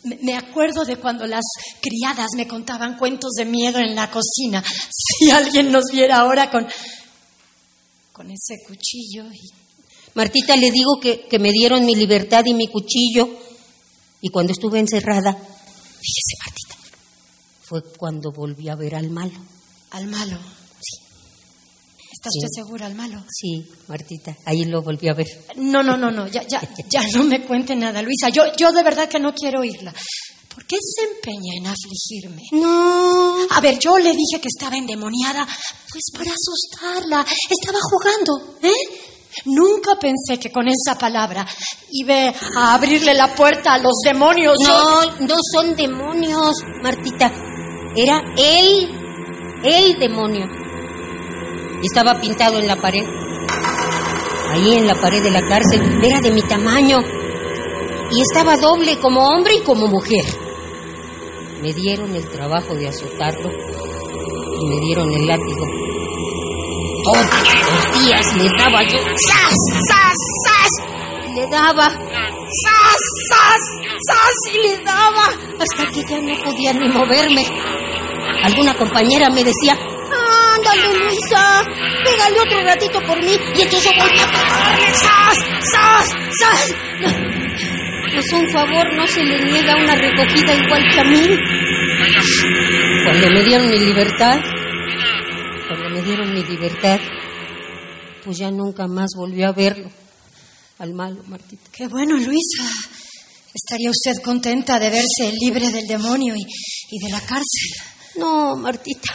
[0.03, 1.43] Me- Me acuerdo de cuando las
[1.82, 4.63] criadas me contaban cuentos de miedo en la cocina.
[5.19, 6.67] Si alguien nos viera ahora con,
[8.12, 9.49] con ese cuchillo y
[10.17, 13.30] Martita, le digo que, que me dieron mi libertad y mi cuchillo.
[14.19, 16.75] Y cuando estuve encerrada, Fíjese, Martita,
[17.63, 19.39] fue cuando volví a ver al malo.
[19.91, 20.38] al malo.
[22.12, 22.39] ¿Está Sí.
[22.39, 23.23] usted segura, al malo?
[23.30, 25.27] Sí, Martita, ahí lo volví a ver.
[25.58, 28.30] No, no, no, no, ya, ya, ya no me cuente nada, Luisa.
[28.30, 29.93] Yo, yo de verdad que no quiero oírla.
[30.53, 32.41] ¿Por qué se empeña en afligirme?
[32.53, 35.47] No, A ver, yo le dije que estaba endemoniada,
[35.91, 37.23] pues para asustarla.
[37.49, 38.73] Estaba jugando, ¿eh?
[39.45, 41.45] Nunca pensé que con esa palabra
[41.91, 44.56] iba a abrirle la puerta a los demonios.
[44.65, 47.32] no, no son demonios, Martita.
[47.95, 48.89] Era él,
[49.63, 50.45] el demonio.
[51.82, 53.06] Y estaba pintado en la pared.
[54.52, 55.82] Ahí en la pared de la cárcel.
[56.04, 56.97] Era de mi tamaño.
[58.12, 60.26] Y estaba doble como hombre y como mujer.
[61.62, 65.87] Me dieron el trabajo de azotarlo y me dieron el látigo.
[67.08, 69.56] Todos los días le daba yo ¡zas,
[69.88, 70.72] zas, zas!
[71.30, 73.62] Y le daba ¡zas, zas,
[74.08, 74.54] zas!
[74.54, 77.46] Y le daba hasta que ya no podía ni moverme.
[78.43, 79.78] Alguna compañera me decía,
[80.56, 81.63] ándale Luisa,
[82.04, 83.38] pégale otro ratito por mí.
[83.56, 85.38] Y entonces yo volvía a pegarle ¡zas,
[85.72, 86.10] zas,
[86.41, 86.76] zas!
[88.13, 91.28] Pues un favor no se le niega una recogida igual que a mí.
[93.06, 94.41] Cuando me dieron mi libertad,
[96.38, 97.00] mi libertad,
[98.23, 99.89] pues ya nunca más volví a verlo.
[100.78, 101.69] Al malo, Martita.
[101.71, 102.69] Qué bueno, Luisa.
[103.54, 106.45] Estaría usted contenta de verse libre del demonio y,
[106.91, 107.71] y de la cárcel.
[108.17, 109.13] No, Martita.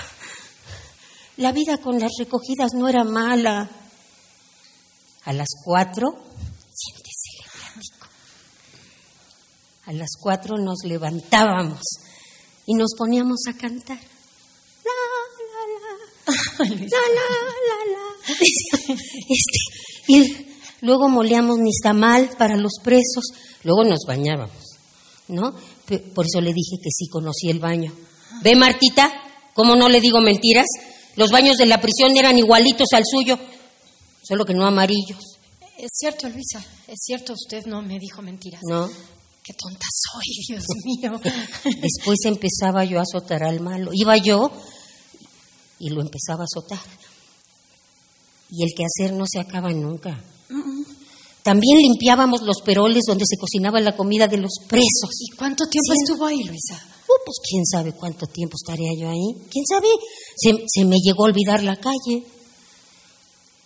[1.36, 3.70] La vida con las recogidas no era mala.
[5.24, 6.08] A las cuatro,
[6.74, 8.06] siéntese, le platico.
[9.84, 11.82] A las cuatro nos levantábamos
[12.66, 14.11] y nos poníamos a cantar.
[16.58, 16.76] La, la,
[17.68, 18.94] la, la.
[19.28, 19.58] Este,
[20.08, 20.46] y
[20.80, 23.24] luego moleamos tamal para los presos,
[23.64, 24.72] luego nos bañábamos.
[25.28, 25.54] ¿no?
[26.14, 27.92] Por eso le dije que sí conocía el baño.
[28.42, 29.12] ¿Ve, Martita?
[29.54, 30.66] ¿Cómo no le digo mentiras?
[31.16, 33.38] Los baños de la prisión eran igualitos al suyo,
[34.22, 35.38] solo que no amarillos,
[35.78, 38.62] Es cierto, Luisa, es cierto, usted no me dijo mentiras.
[38.68, 38.88] ¿no?
[39.42, 41.20] Qué tonta soy, Dios mío.
[41.64, 43.90] Después empezaba yo a azotar al malo.
[43.92, 44.50] Iba yo
[45.82, 46.78] y lo empezaba a azotar.
[48.50, 50.22] Y el quehacer no se acaba nunca.
[51.42, 55.10] También limpiábamos los peroles donde se cocinaba la comida de los presos.
[55.20, 55.98] ¿Y cuánto tiempo Sí.
[56.04, 56.80] estuvo ahí, Luisa?
[57.08, 59.48] Oh, pues quién sabe cuánto tiempo estaría yo ahí.
[59.50, 59.88] ¿Quién sabe?
[60.36, 62.24] Se, se me llegó a olvidar la calle.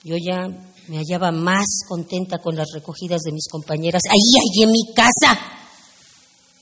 [0.04, 0.48] Yo ya
[0.88, 4.00] me hallaba más contenta con las recogidas de mis compañeras.
[4.08, 5.38] Ahí, ahí en mi casa.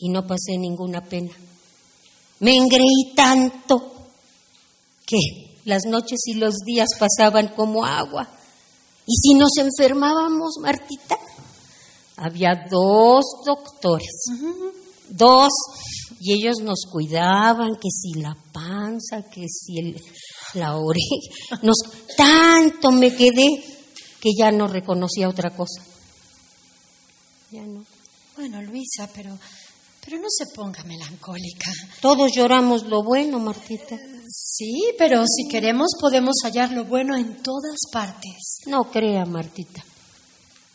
[0.01, 1.31] Y no pasé ninguna pena.
[2.40, 3.93] Me engreí tanto
[5.07, 5.19] que
[5.64, 8.29] las noches y los días pasaban como agua.
[9.07, 11.19] Y si nos enfermábamos, Martita,
[12.17, 14.11] había dos doctores
[15.09, 15.51] dos,
[16.19, 20.03] y ellos nos cuidaban, que si la panza, que si el-
[20.55, 21.77] la oreja, nos,
[22.17, 23.47] tanto me quedé
[24.21, 25.83] que ya no reconocía otra cosa.
[27.51, 27.85] Ya no.
[28.37, 29.38] Bueno, Luisa, pero,
[30.05, 31.71] pero no se ponga melancólica.
[32.01, 33.97] Todos lloramos lo bueno, Martita.
[34.28, 38.58] Sí, pero si queremos podemos hallar lo bueno en todas partes.
[38.66, 39.84] No crea, Martita.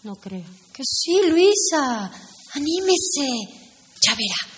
[0.04, 0.46] No crea.
[0.74, 2.12] Que sí, Luisa,
[2.54, 3.58] anímese.
[4.02, 4.54] Ya verá,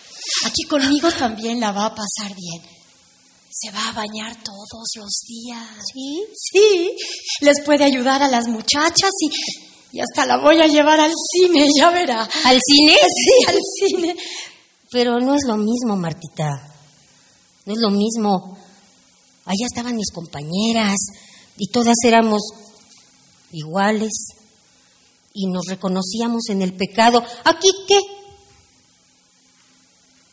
[0.45, 2.61] aquí conmigo también la va a pasar bien.
[3.49, 5.67] Se va a bañar todos los días.
[5.93, 6.23] ¿Sí?
[6.35, 6.95] Sí,
[7.41, 11.67] les puede ayudar a las muchachas y, y hasta la voy a llevar al cine,
[11.77, 12.29] ya verá.
[12.45, 12.95] ¿Al cine?
[12.95, 14.15] Sí, al cine.
[14.91, 16.49] Pero no es lo mismo, Martita.
[17.65, 18.57] No es lo mismo.
[19.45, 20.97] Allá estaban mis compañeras
[21.57, 22.41] y todas éramos
[23.51, 24.11] iguales
[25.33, 27.23] y nos reconocíamos en el pecado.
[27.43, 27.99] ¿Aquí qué?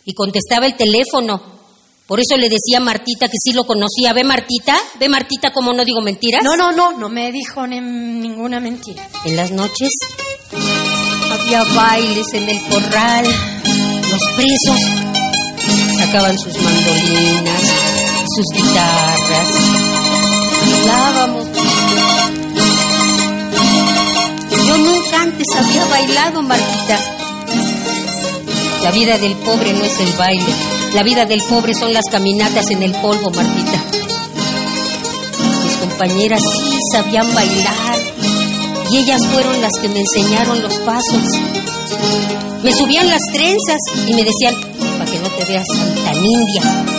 [0.04, 1.58] Y contestaba el teléfono.
[2.06, 4.12] Por eso le decía a Martita que sí lo conocía.
[4.14, 4.76] ¿Ve Martita?
[4.98, 6.42] ¿Ve Martita cómo no digo mentiras?
[6.42, 9.06] No, no, no, no me dijo ni- ninguna mentira.
[9.26, 9.90] En las noches
[11.30, 13.26] había bailes en el corral.
[14.10, 14.80] Los presos
[15.98, 17.62] sacaban sus mandolinas,
[18.38, 19.48] sus guitarras.
[20.60, 21.44] Bailábamos.
[24.64, 27.00] Yo nunca antes había bailado, Marquita.
[28.84, 30.54] La vida del pobre no es el baile.
[30.94, 33.82] La vida del pobre son las caminatas en el polvo, Martita.
[35.64, 37.98] Mis compañeras sí sabían bailar
[38.92, 41.22] y ellas fueron las que me enseñaron los pasos.
[42.62, 44.54] Me subían las trenzas y me decían,
[44.96, 45.66] para que no te veas
[46.04, 46.97] tan india.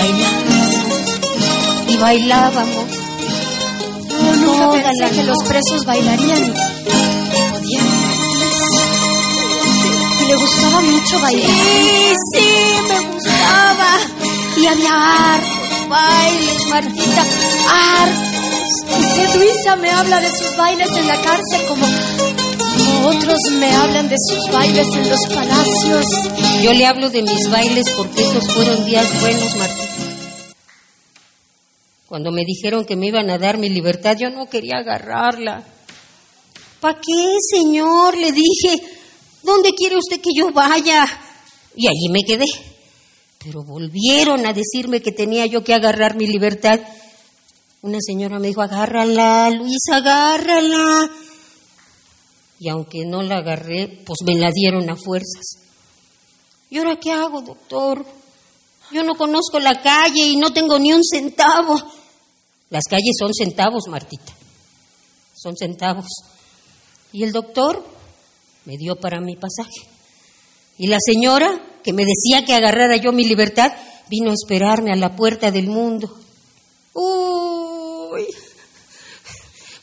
[0.00, 2.86] Y bailábamos, y bailábamos.
[4.08, 6.54] Yo nunca Toda pensé la que los presos bailarían
[7.52, 7.86] podían.
[10.20, 11.50] Y le gustaba mucho bailar.
[11.50, 12.48] Sí, sí,
[12.88, 13.98] me gustaba.
[14.56, 17.22] Y había hartos bailes, Martita,
[17.68, 18.30] hartos.
[18.98, 21.86] Usted, Luisa, me habla de sus bailes en la cárcel como
[23.06, 26.06] otros me hablan de sus bailes en los palacios.
[26.62, 29.90] Yo le hablo de mis bailes porque esos fueron días buenos, Martita.
[32.06, 35.62] Cuando me dijeron que me iban a dar mi libertad, yo no quería agarrarla.
[36.80, 38.16] ¿Para qué, señor?
[38.16, 38.82] Le dije,
[39.42, 41.06] ¿dónde quiere usted que yo vaya?
[41.76, 42.46] Y allí me quedé.
[43.38, 46.80] Pero volvieron a decirme que tenía yo que agarrar mi libertad.
[47.82, 51.10] Una señora me dijo, agárrala, Luisa, agárrala.
[52.60, 55.56] Y aunque no la agarré, pues me la dieron a fuerzas.
[56.68, 58.04] ¿Y ahora qué hago, doctor?
[58.92, 61.80] Yo no conozco la calle y no tengo ni un centavo.
[62.68, 64.34] Las calles son centavos, Martita.
[65.34, 66.06] Son centavos.
[67.12, 67.82] Y el doctor
[68.66, 69.88] me dio para mi pasaje.
[70.76, 73.72] Y la señora, que me decía que agarrara yo mi libertad,
[74.10, 76.14] vino a esperarme a la puerta del mundo.
[76.92, 77.49] Uy,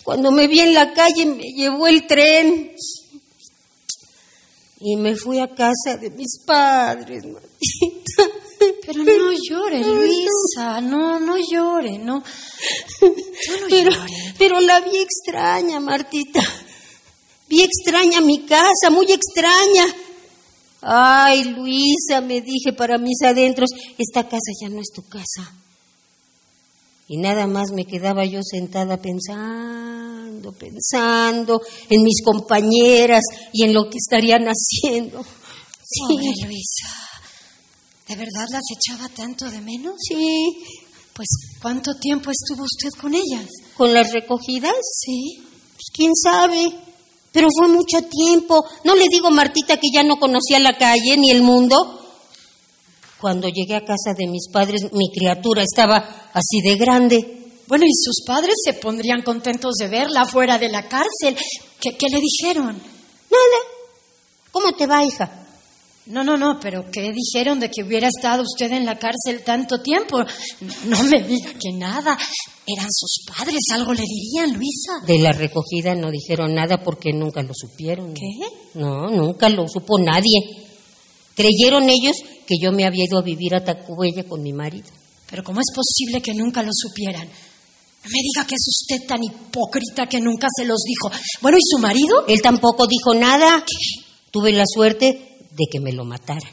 [0.08, 2.72] cuando me vi en la calle me llevó el tren
[4.80, 8.24] y me fui a casa de mis padres, Martita.
[8.86, 12.24] Pero no llore, Luisa, no, no llore, no.
[13.02, 13.14] No
[13.68, 14.34] Pero, llore.
[14.38, 16.40] pero la vi extraña, Martita.
[17.50, 19.94] Vi extraña mi casa, muy extraña.
[20.84, 25.54] Ay, Luisa, me dije para mis adentros, esta casa ya no es tu casa.
[27.08, 33.90] Y nada más me quedaba yo sentada pensando, pensando en mis compañeras y en lo
[33.90, 35.20] que estarían haciendo.
[35.20, 36.94] Pobre Sí, Luisa.
[38.10, 39.96] ¿De verdad las echaba tanto de menos?
[40.08, 40.64] sí.
[41.14, 41.30] Pues,
[41.60, 43.48] ¿cuánto tiempo estuvo usted con ellas?
[43.76, 44.76] ¿Con las recogidas?
[45.04, 45.40] Sí.
[45.74, 46.72] Pues quién sabe.
[47.32, 48.64] Pero fue mucho tiempo.
[48.84, 52.07] No le digo, Martita, que ya no conocía la calle ni el mundo.
[53.20, 57.38] Cuando llegué a casa de mis padres, mi criatura estaba así de grande.
[57.68, 61.36] Bueno, y sus padres se pondrían contentos de verla fuera de la cárcel.
[61.80, 62.76] ¿Qué, qué le dijeron?
[62.76, 63.58] Nada.
[64.52, 65.48] ¿Cómo te va, hija?
[66.08, 69.82] No, no, no, pero ¿qué dijeron de que hubiera estado usted en la cárcel tanto
[69.82, 70.20] tiempo?
[70.86, 72.18] No me diga que nada.
[72.66, 75.06] Eran sus padres, algo le dirían, Luisa.
[75.06, 78.14] De la recogida no dijeron nada porque nunca lo supieron.
[78.14, 78.32] ¿Qué?
[78.76, 80.40] No, nunca lo supo nadie.
[81.36, 82.16] Creyeron ellos
[82.48, 84.88] que yo me había ido a vivir a Tacubella con mi marido.
[85.30, 87.28] Pero ¿cómo es posible que nunca lo supieran?
[87.28, 91.12] No me diga que es usted tan hipócrita que nunca se los dijo.
[91.42, 92.26] Bueno, ¿y su marido?
[92.28, 93.66] Él tampoco dijo nada.
[94.32, 96.52] Tuve la suerte de que me lo mataran.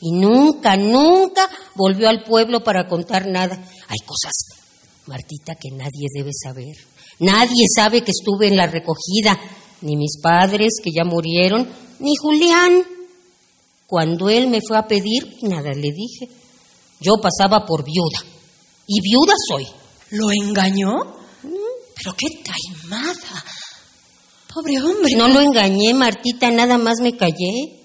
[0.00, 3.56] Y nunca, nunca volvió al pueblo para contar nada.
[3.88, 4.34] Hay cosas,
[5.06, 6.76] Martita, que nadie debe saber.
[7.18, 9.40] Nadie sabe que estuve en la recogida,
[9.80, 11.68] ni mis padres, que ya murieron,
[11.98, 12.95] ni Julián.
[13.86, 16.28] Cuando él me fue a pedir, nada le dije.
[17.00, 18.18] Yo pasaba por viuda.
[18.86, 19.66] Y viuda soy.
[20.10, 21.16] ¿Lo engañó?
[21.94, 23.44] Pero qué taimada.
[24.52, 25.14] Pobre hombre.
[25.16, 27.76] No lo engañé, Martita, nada más me callé.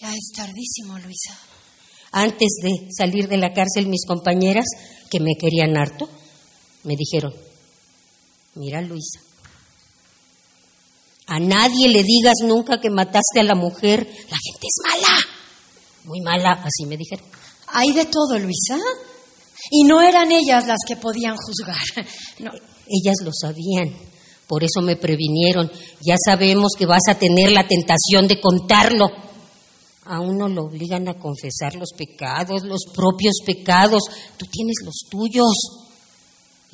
[0.00, 1.38] Ya es tardísimo, Luisa.
[2.10, 4.66] Antes de salir de la cárcel, mis compañeras,
[5.10, 6.08] que me querían harto,
[6.84, 7.34] me dijeron,
[8.54, 9.20] mira Luisa,
[11.32, 15.18] a nadie le digas nunca que mataste a la mujer, la gente es mala,
[16.04, 17.24] muy mala, así me dijeron.
[17.68, 18.76] Hay de todo, Luisa.
[19.70, 22.06] Y no eran ellas las que podían juzgar.
[22.38, 22.50] No.
[22.86, 23.96] Ellas lo sabían,
[24.46, 25.72] por eso me previnieron.
[26.02, 29.06] Ya sabemos que vas a tener la tentación de contarlo.
[30.04, 34.02] A uno lo obligan a confesar los pecados, los propios pecados.
[34.36, 35.54] Tú tienes los tuyos.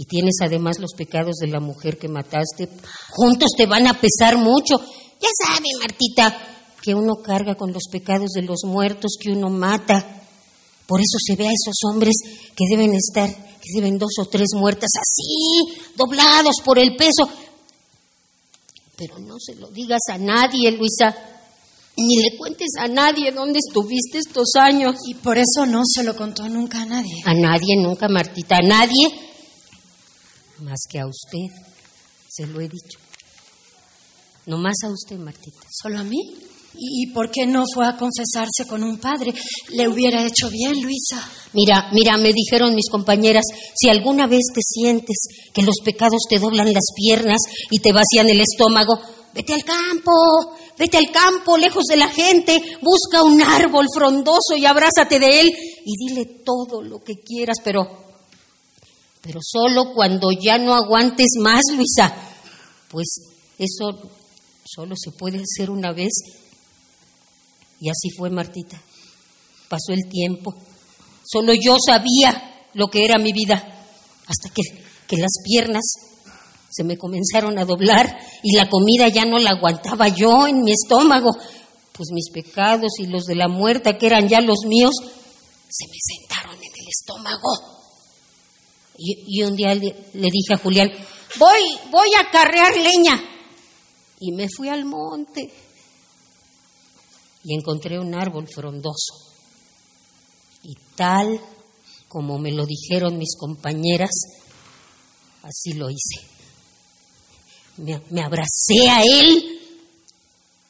[0.00, 2.68] Y tienes además los pecados de la mujer que mataste.
[3.10, 4.78] Juntos te van a pesar mucho.
[4.78, 6.38] Ya sabe, Martita,
[6.80, 10.22] que uno carga con los pecados de los muertos que uno mata.
[10.86, 12.14] Por eso se ve a esos hombres
[12.56, 17.28] que deben estar, que deben dos o tres muertas así, doblados por el peso.
[18.96, 21.12] Pero no se lo digas a nadie, Luisa,
[21.96, 24.94] ni le cuentes a nadie dónde estuviste estos años.
[25.08, 27.16] Y por eso no se lo contó nunca a nadie.
[27.24, 29.27] A nadie, nunca, Martita, a nadie,
[30.60, 31.48] más que a usted,
[32.28, 32.98] se lo he dicho.
[34.46, 35.66] No más a usted, Martita.
[35.70, 36.18] ¿Solo a mí?
[36.74, 39.34] ¿Y por qué no fue a confesarse con un padre?
[39.70, 41.28] Le hubiera hecho bien, Luisa.
[41.52, 43.44] Mira, mira, me dijeron mis compañeras,
[43.74, 45.16] si alguna vez te sientes
[45.52, 47.38] que los pecados te doblan las piernas
[47.70, 49.00] y te vacían el estómago,
[49.34, 50.12] vete al campo,
[50.78, 55.52] vete al campo, lejos de la gente, busca un árbol frondoso y abrázate de él
[55.84, 58.07] y dile todo lo que quieras, pero,
[59.22, 62.14] pero solo cuando ya no aguantes más, Luisa,
[62.90, 63.06] pues
[63.58, 64.10] eso
[64.64, 66.12] solo se puede hacer una vez.
[67.80, 68.80] Y así fue, Martita.
[69.68, 70.54] Pasó el tiempo.
[71.24, 73.86] Solo yo sabía lo que era mi vida,
[74.26, 74.62] hasta que,
[75.06, 75.82] que las piernas
[76.70, 80.72] se me comenzaron a doblar y la comida ya no la aguantaba yo en mi
[80.72, 81.30] estómago,
[81.92, 84.94] pues mis pecados y los de la muerta, que eran ya los míos,
[85.68, 87.77] se me sentaron en el estómago.
[89.00, 90.90] Y, un día le, dije a Julián,
[91.38, 93.22] voy, voy a carrear leña.
[94.20, 95.52] Y me fui al monte
[97.44, 99.14] y encontré un árbol frondoso.
[100.64, 101.40] Y tal
[102.08, 104.10] como me lo dijeron mis compañeras,
[105.42, 106.26] así lo hice.
[107.76, 109.60] Me, me, abracé a él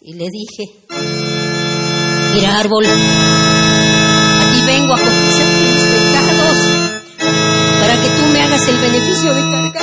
[0.02, 0.80] y le dije,
[2.34, 4.98] mira árbol, a ti vengo a
[8.66, 9.77] el beneficio de cargarlos,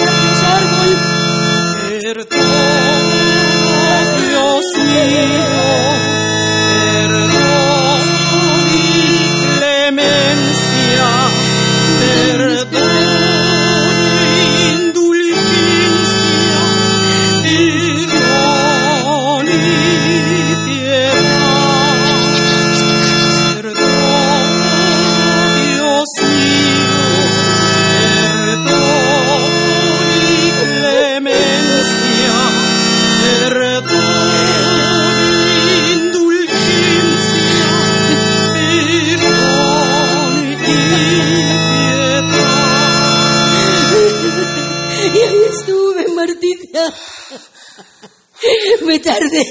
[49.19, 49.43] tardé,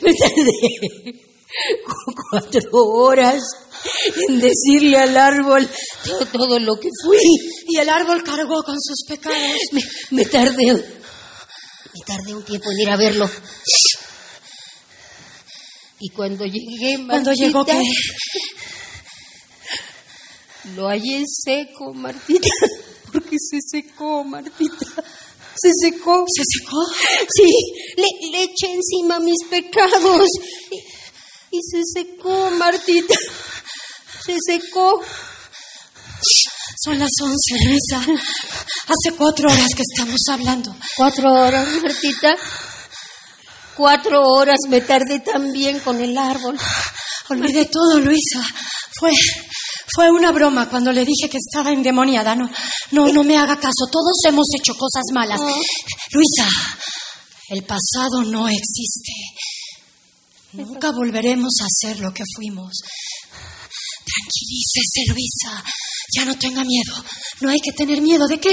[0.00, 1.32] me tardé
[2.30, 3.42] cuatro horas
[4.28, 5.68] en decirle al árbol
[6.04, 7.18] todo, todo lo que fui.
[7.68, 9.56] Y el árbol cargó con sus pecados.
[9.72, 13.30] Me, me tardé Me tardé un tiempo en ir a verlo.
[16.00, 17.64] Y cuando llegué, Martita, ¿Cuándo llegó?
[20.74, 22.48] Lo hallé seco, Martita.
[23.12, 25.04] Porque se secó, Martita.
[25.56, 26.24] Se secó.
[26.28, 26.84] ¿Se secó?
[27.34, 27.50] Sí,
[27.96, 30.28] le, le eché encima mis pecados.
[30.70, 33.14] Y, y se secó, Martita.
[34.24, 35.02] Se secó.
[36.84, 37.98] Son las once, Luisa.
[37.98, 40.74] Hace cuatro horas que estamos hablando.
[40.96, 42.36] Cuatro horas, Martita.
[43.76, 46.58] Cuatro horas me tardé también con el árbol.
[47.28, 48.44] Olvidé todo, Luisa.
[48.98, 49.12] Fue,
[49.94, 52.34] fue una broma cuando le dije que estaba endemoniada.
[52.34, 52.50] No,
[52.92, 53.86] no, no me haga caso.
[53.90, 55.40] Todos hemos hecho cosas malas.
[55.40, 56.48] Luisa,
[57.50, 59.12] el pasado no existe.
[60.52, 62.72] Nunca volveremos a ser lo que fuimos.
[64.04, 65.64] Tranquilícese, Luisa.
[66.14, 66.94] Ya no tenga miedo.
[67.40, 68.26] No hay que tener miedo.
[68.28, 68.52] ¿De qué?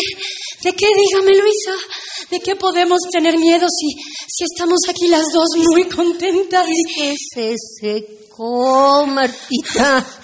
[0.64, 0.88] ¿De qué?
[0.96, 1.74] Dígame, Luisa.
[2.30, 3.88] ¿De qué podemos tener miedo si,
[4.28, 6.66] si estamos aquí las dos muy contentas?
[7.82, 10.19] Secó, Martita.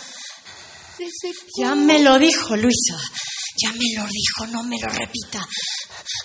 [1.58, 2.98] Ya me lo dijo, Luisa.
[3.58, 5.46] Ya me lo dijo, no me lo repita.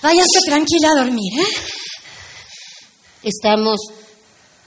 [0.02, 1.46] Váyase tranquila a dormir, ¿eh?
[3.22, 3.78] Estamos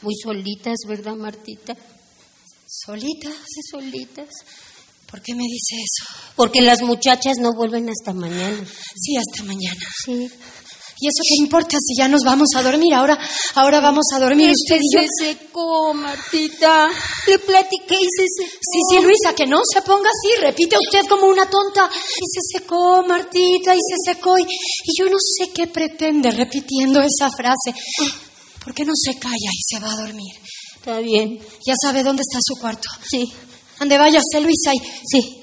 [0.01, 1.75] muy solitas, ¿verdad, Martita?
[2.67, 3.33] ¿Solitas?
[3.71, 4.29] Solitas.
[5.09, 6.09] ¿Por qué me dice eso?
[6.35, 8.65] Porque las muchachas no vuelven hasta mañana.
[8.95, 9.85] Sí, hasta mañana.
[10.05, 10.29] Sí.
[11.03, 12.93] ¿Y eso qué importa si ya nos vamos a dormir?
[12.93, 13.19] Ahora,
[13.55, 15.01] ahora vamos a dormir usted y yo.
[15.01, 16.89] se secó, Martita.
[17.27, 18.57] Le platiqué y se secó.
[18.61, 20.39] Sí, sí, Luisa, que no se ponga así.
[20.41, 21.89] Repite usted como una tonta.
[21.91, 24.37] Y se secó, Martita, y se secó.
[24.39, 27.73] Y, y yo no sé qué pretende repitiendo esa frase.
[28.63, 30.33] ¿Por qué no se calla y se va a dormir?
[30.77, 31.37] Está bien.
[31.67, 32.87] Ya sabe dónde está su cuarto.
[33.11, 33.29] Sí.
[33.79, 34.71] Ande, váyase, Luisa.
[34.73, 34.79] Y...
[35.05, 35.39] Sí.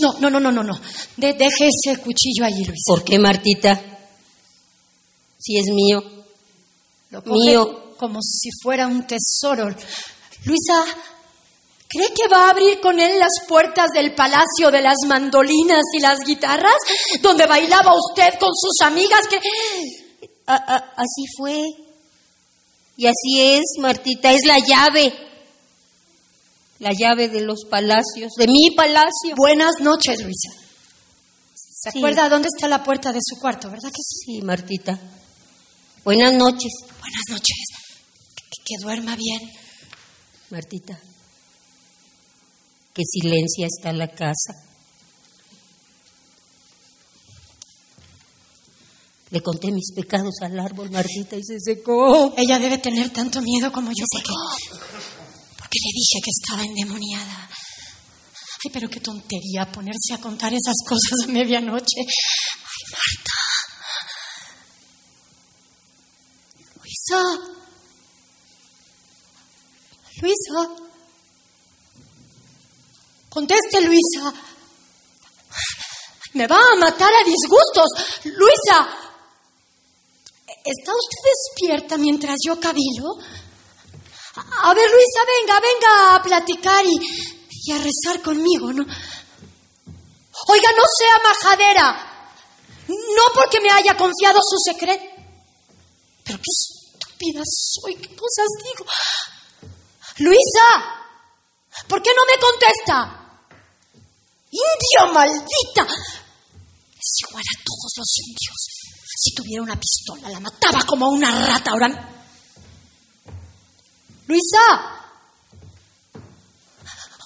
[0.00, 0.62] No, no, no, no, no.
[0.62, 0.80] no.
[1.18, 2.84] De- deje ese cuchillo allí, Luisa.
[2.86, 3.91] ¿Por qué, Martita?
[5.42, 6.02] Si es mío.
[7.10, 7.94] Lo coge Mío.
[7.98, 9.68] como si fuera un tesoro.
[10.44, 10.84] Luisa,
[11.88, 16.00] ¿cree que va a abrir con él las puertas del palacio de las mandolinas y
[16.00, 16.76] las guitarras?
[17.20, 19.38] Donde bailaba usted con sus amigas que...
[20.46, 21.62] A- a- así fue.
[22.96, 24.32] Y así es, Martita.
[24.32, 25.12] Es la llave.
[26.78, 28.32] La llave de los palacios.
[28.36, 29.34] De mi palacio.
[29.36, 30.50] Buenas noches, Luisa.
[31.54, 31.98] ¿Se Sí.
[31.98, 34.16] acuerda dónde está la puerta de su cuarto, verdad que sí?
[34.38, 34.98] Sí, Martita.
[36.04, 37.56] Buenas noches, Buenas noches.
[38.34, 39.40] Que, que duerma bien.
[40.50, 40.98] Martita.
[42.92, 44.52] Qué silencia está la casa.
[49.30, 52.34] Le conté mis pecados al árbol, Martita, y se secó.
[52.36, 54.34] Ella debe tener tanto miedo como yo porque,
[55.56, 57.48] porque le dije que estaba endemoniada.
[58.64, 62.00] Ay, pero qué tontería ponerse a contar esas cosas a medianoche.
[62.00, 63.41] Ay, Marta.
[70.22, 70.68] Luisa.
[73.28, 74.32] Conteste, Luisa.
[76.34, 77.88] Me va a matar a disgustos.
[78.24, 78.88] Luisa.
[80.64, 83.18] ¿Está usted despierta mientras yo cabilo?
[84.62, 88.84] A ver, Luisa, venga, venga a platicar y, a rezar conmigo, ¿no?
[90.48, 92.08] Oiga, no sea majadera.
[92.88, 95.04] No porque me haya confiado su secreto.
[96.24, 96.50] Pero qué
[97.22, 98.84] estúpida soy, qué cosas digo.
[100.18, 100.68] Luisa,
[101.88, 103.18] ¿por qué no me contesta?
[104.50, 105.86] Indio maldita.
[106.94, 108.66] Es igual a todos los indios.
[109.16, 111.70] Si tuviera una pistola, la mataba como a una rata.
[111.70, 112.08] Ahora.
[114.26, 114.98] Luisa.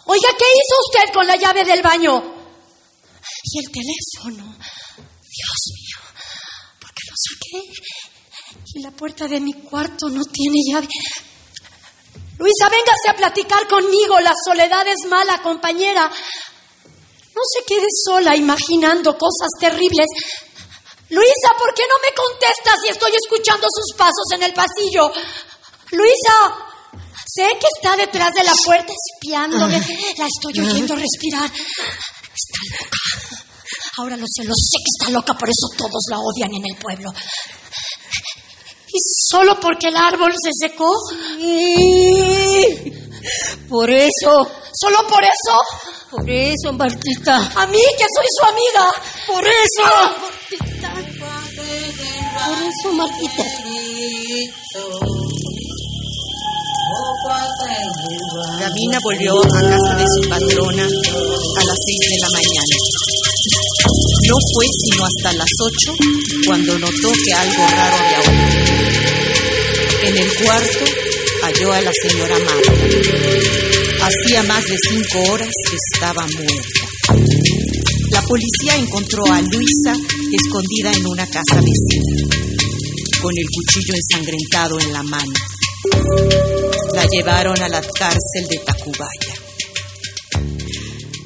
[0.08, 2.34] Oiga, ¿qué hizo usted con la llave del baño?
[3.42, 4.56] Y el teléfono.
[4.96, 5.98] Dios mío.
[6.80, 7.72] ¿Por qué lo saqué?
[8.76, 10.86] Y la puerta de mi cuarto no tiene llave.
[12.36, 14.20] Luisa, véngase a platicar conmigo.
[14.20, 16.04] La soledad es mala, compañera.
[16.04, 20.04] No se quede sola imaginando cosas terribles.
[21.08, 25.10] Luisa, ¿por qué no me contestas si estoy escuchando sus pasos en el pasillo?
[25.92, 26.36] Luisa,
[27.24, 29.80] sé que está detrás de la puerta espiándome.
[30.18, 31.50] La estoy oyendo respirar.
[31.50, 32.98] Está loca.
[33.98, 36.76] Ahora lo sé, lo sé que está loca, por eso todos la odian en el
[36.76, 37.10] pueblo.
[38.96, 40.90] ¿Y solo porque el árbol se secó?
[41.36, 42.92] Sí.
[43.68, 45.58] Por eso, ¿Solo por eso?
[46.10, 47.36] por eso, Martita.
[47.56, 48.90] A mí, que soy su amiga.
[49.26, 49.82] Por eso.
[52.46, 53.42] Por eso, Martita.
[58.60, 62.74] Gabina volvió a casa de su patrona a las seis de la mañana.
[64.28, 65.94] No fue sino hasta las ocho
[66.46, 68.76] cuando notó que algo raro había ocurrido.
[70.02, 70.84] En el cuarto
[71.42, 72.72] halló a la señora Marta.
[74.02, 76.86] Hacía más de cinco horas que estaba muerta.
[78.10, 79.94] La policía encontró a Luisa
[80.32, 82.28] escondida en una casa vecina,
[83.20, 85.32] con el cuchillo ensangrentado en la mano.
[86.94, 89.34] La llevaron a la cárcel de Tacubaya.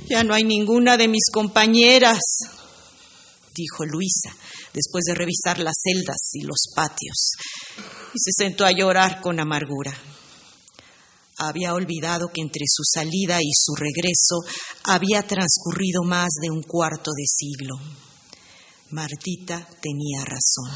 [0.08, 2.18] Ya no hay ninguna de mis compañeras,
[3.54, 4.34] dijo Luisa,
[4.72, 7.32] después de revisar las celdas y los patios,
[8.14, 9.96] y se sentó a llorar con amargura.
[11.38, 14.40] Había olvidado que entre su salida y su regreso
[14.84, 17.76] había transcurrido más de un cuarto de siglo.
[18.90, 20.70] Martita tenía razón.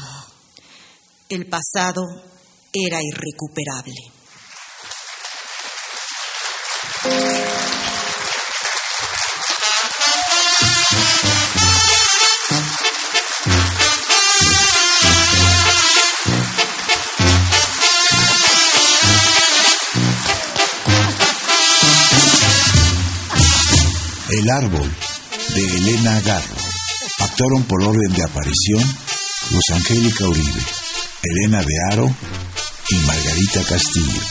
[1.29, 2.01] El pasado
[2.73, 3.93] era irrecuperable.
[24.45, 24.95] El árbol
[25.55, 26.55] de Elena Garro.
[27.17, 28.79] Actuaron por orden de aparición
[29.49, 30.61] Luz Angélica Uribe,
[31.23, 32.15] Elena de Aro
[32.91, 34.21] y Margarita Castillo.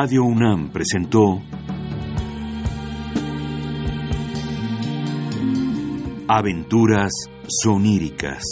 [0.00, 1.42] Radio UNAM presentó
[6.28, 7.10] Aventuras
[7.48, 8.44] soníricas.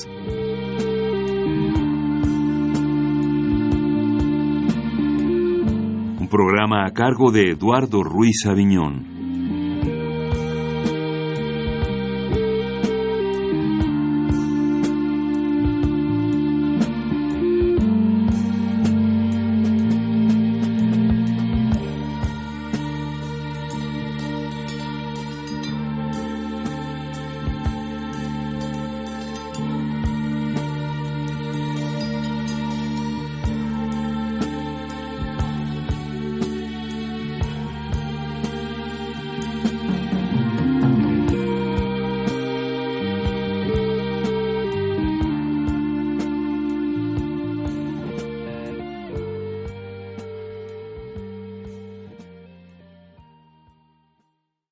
[6.18, 9.15] Un programa a cargo de Eduardo Ruiz Aviñón.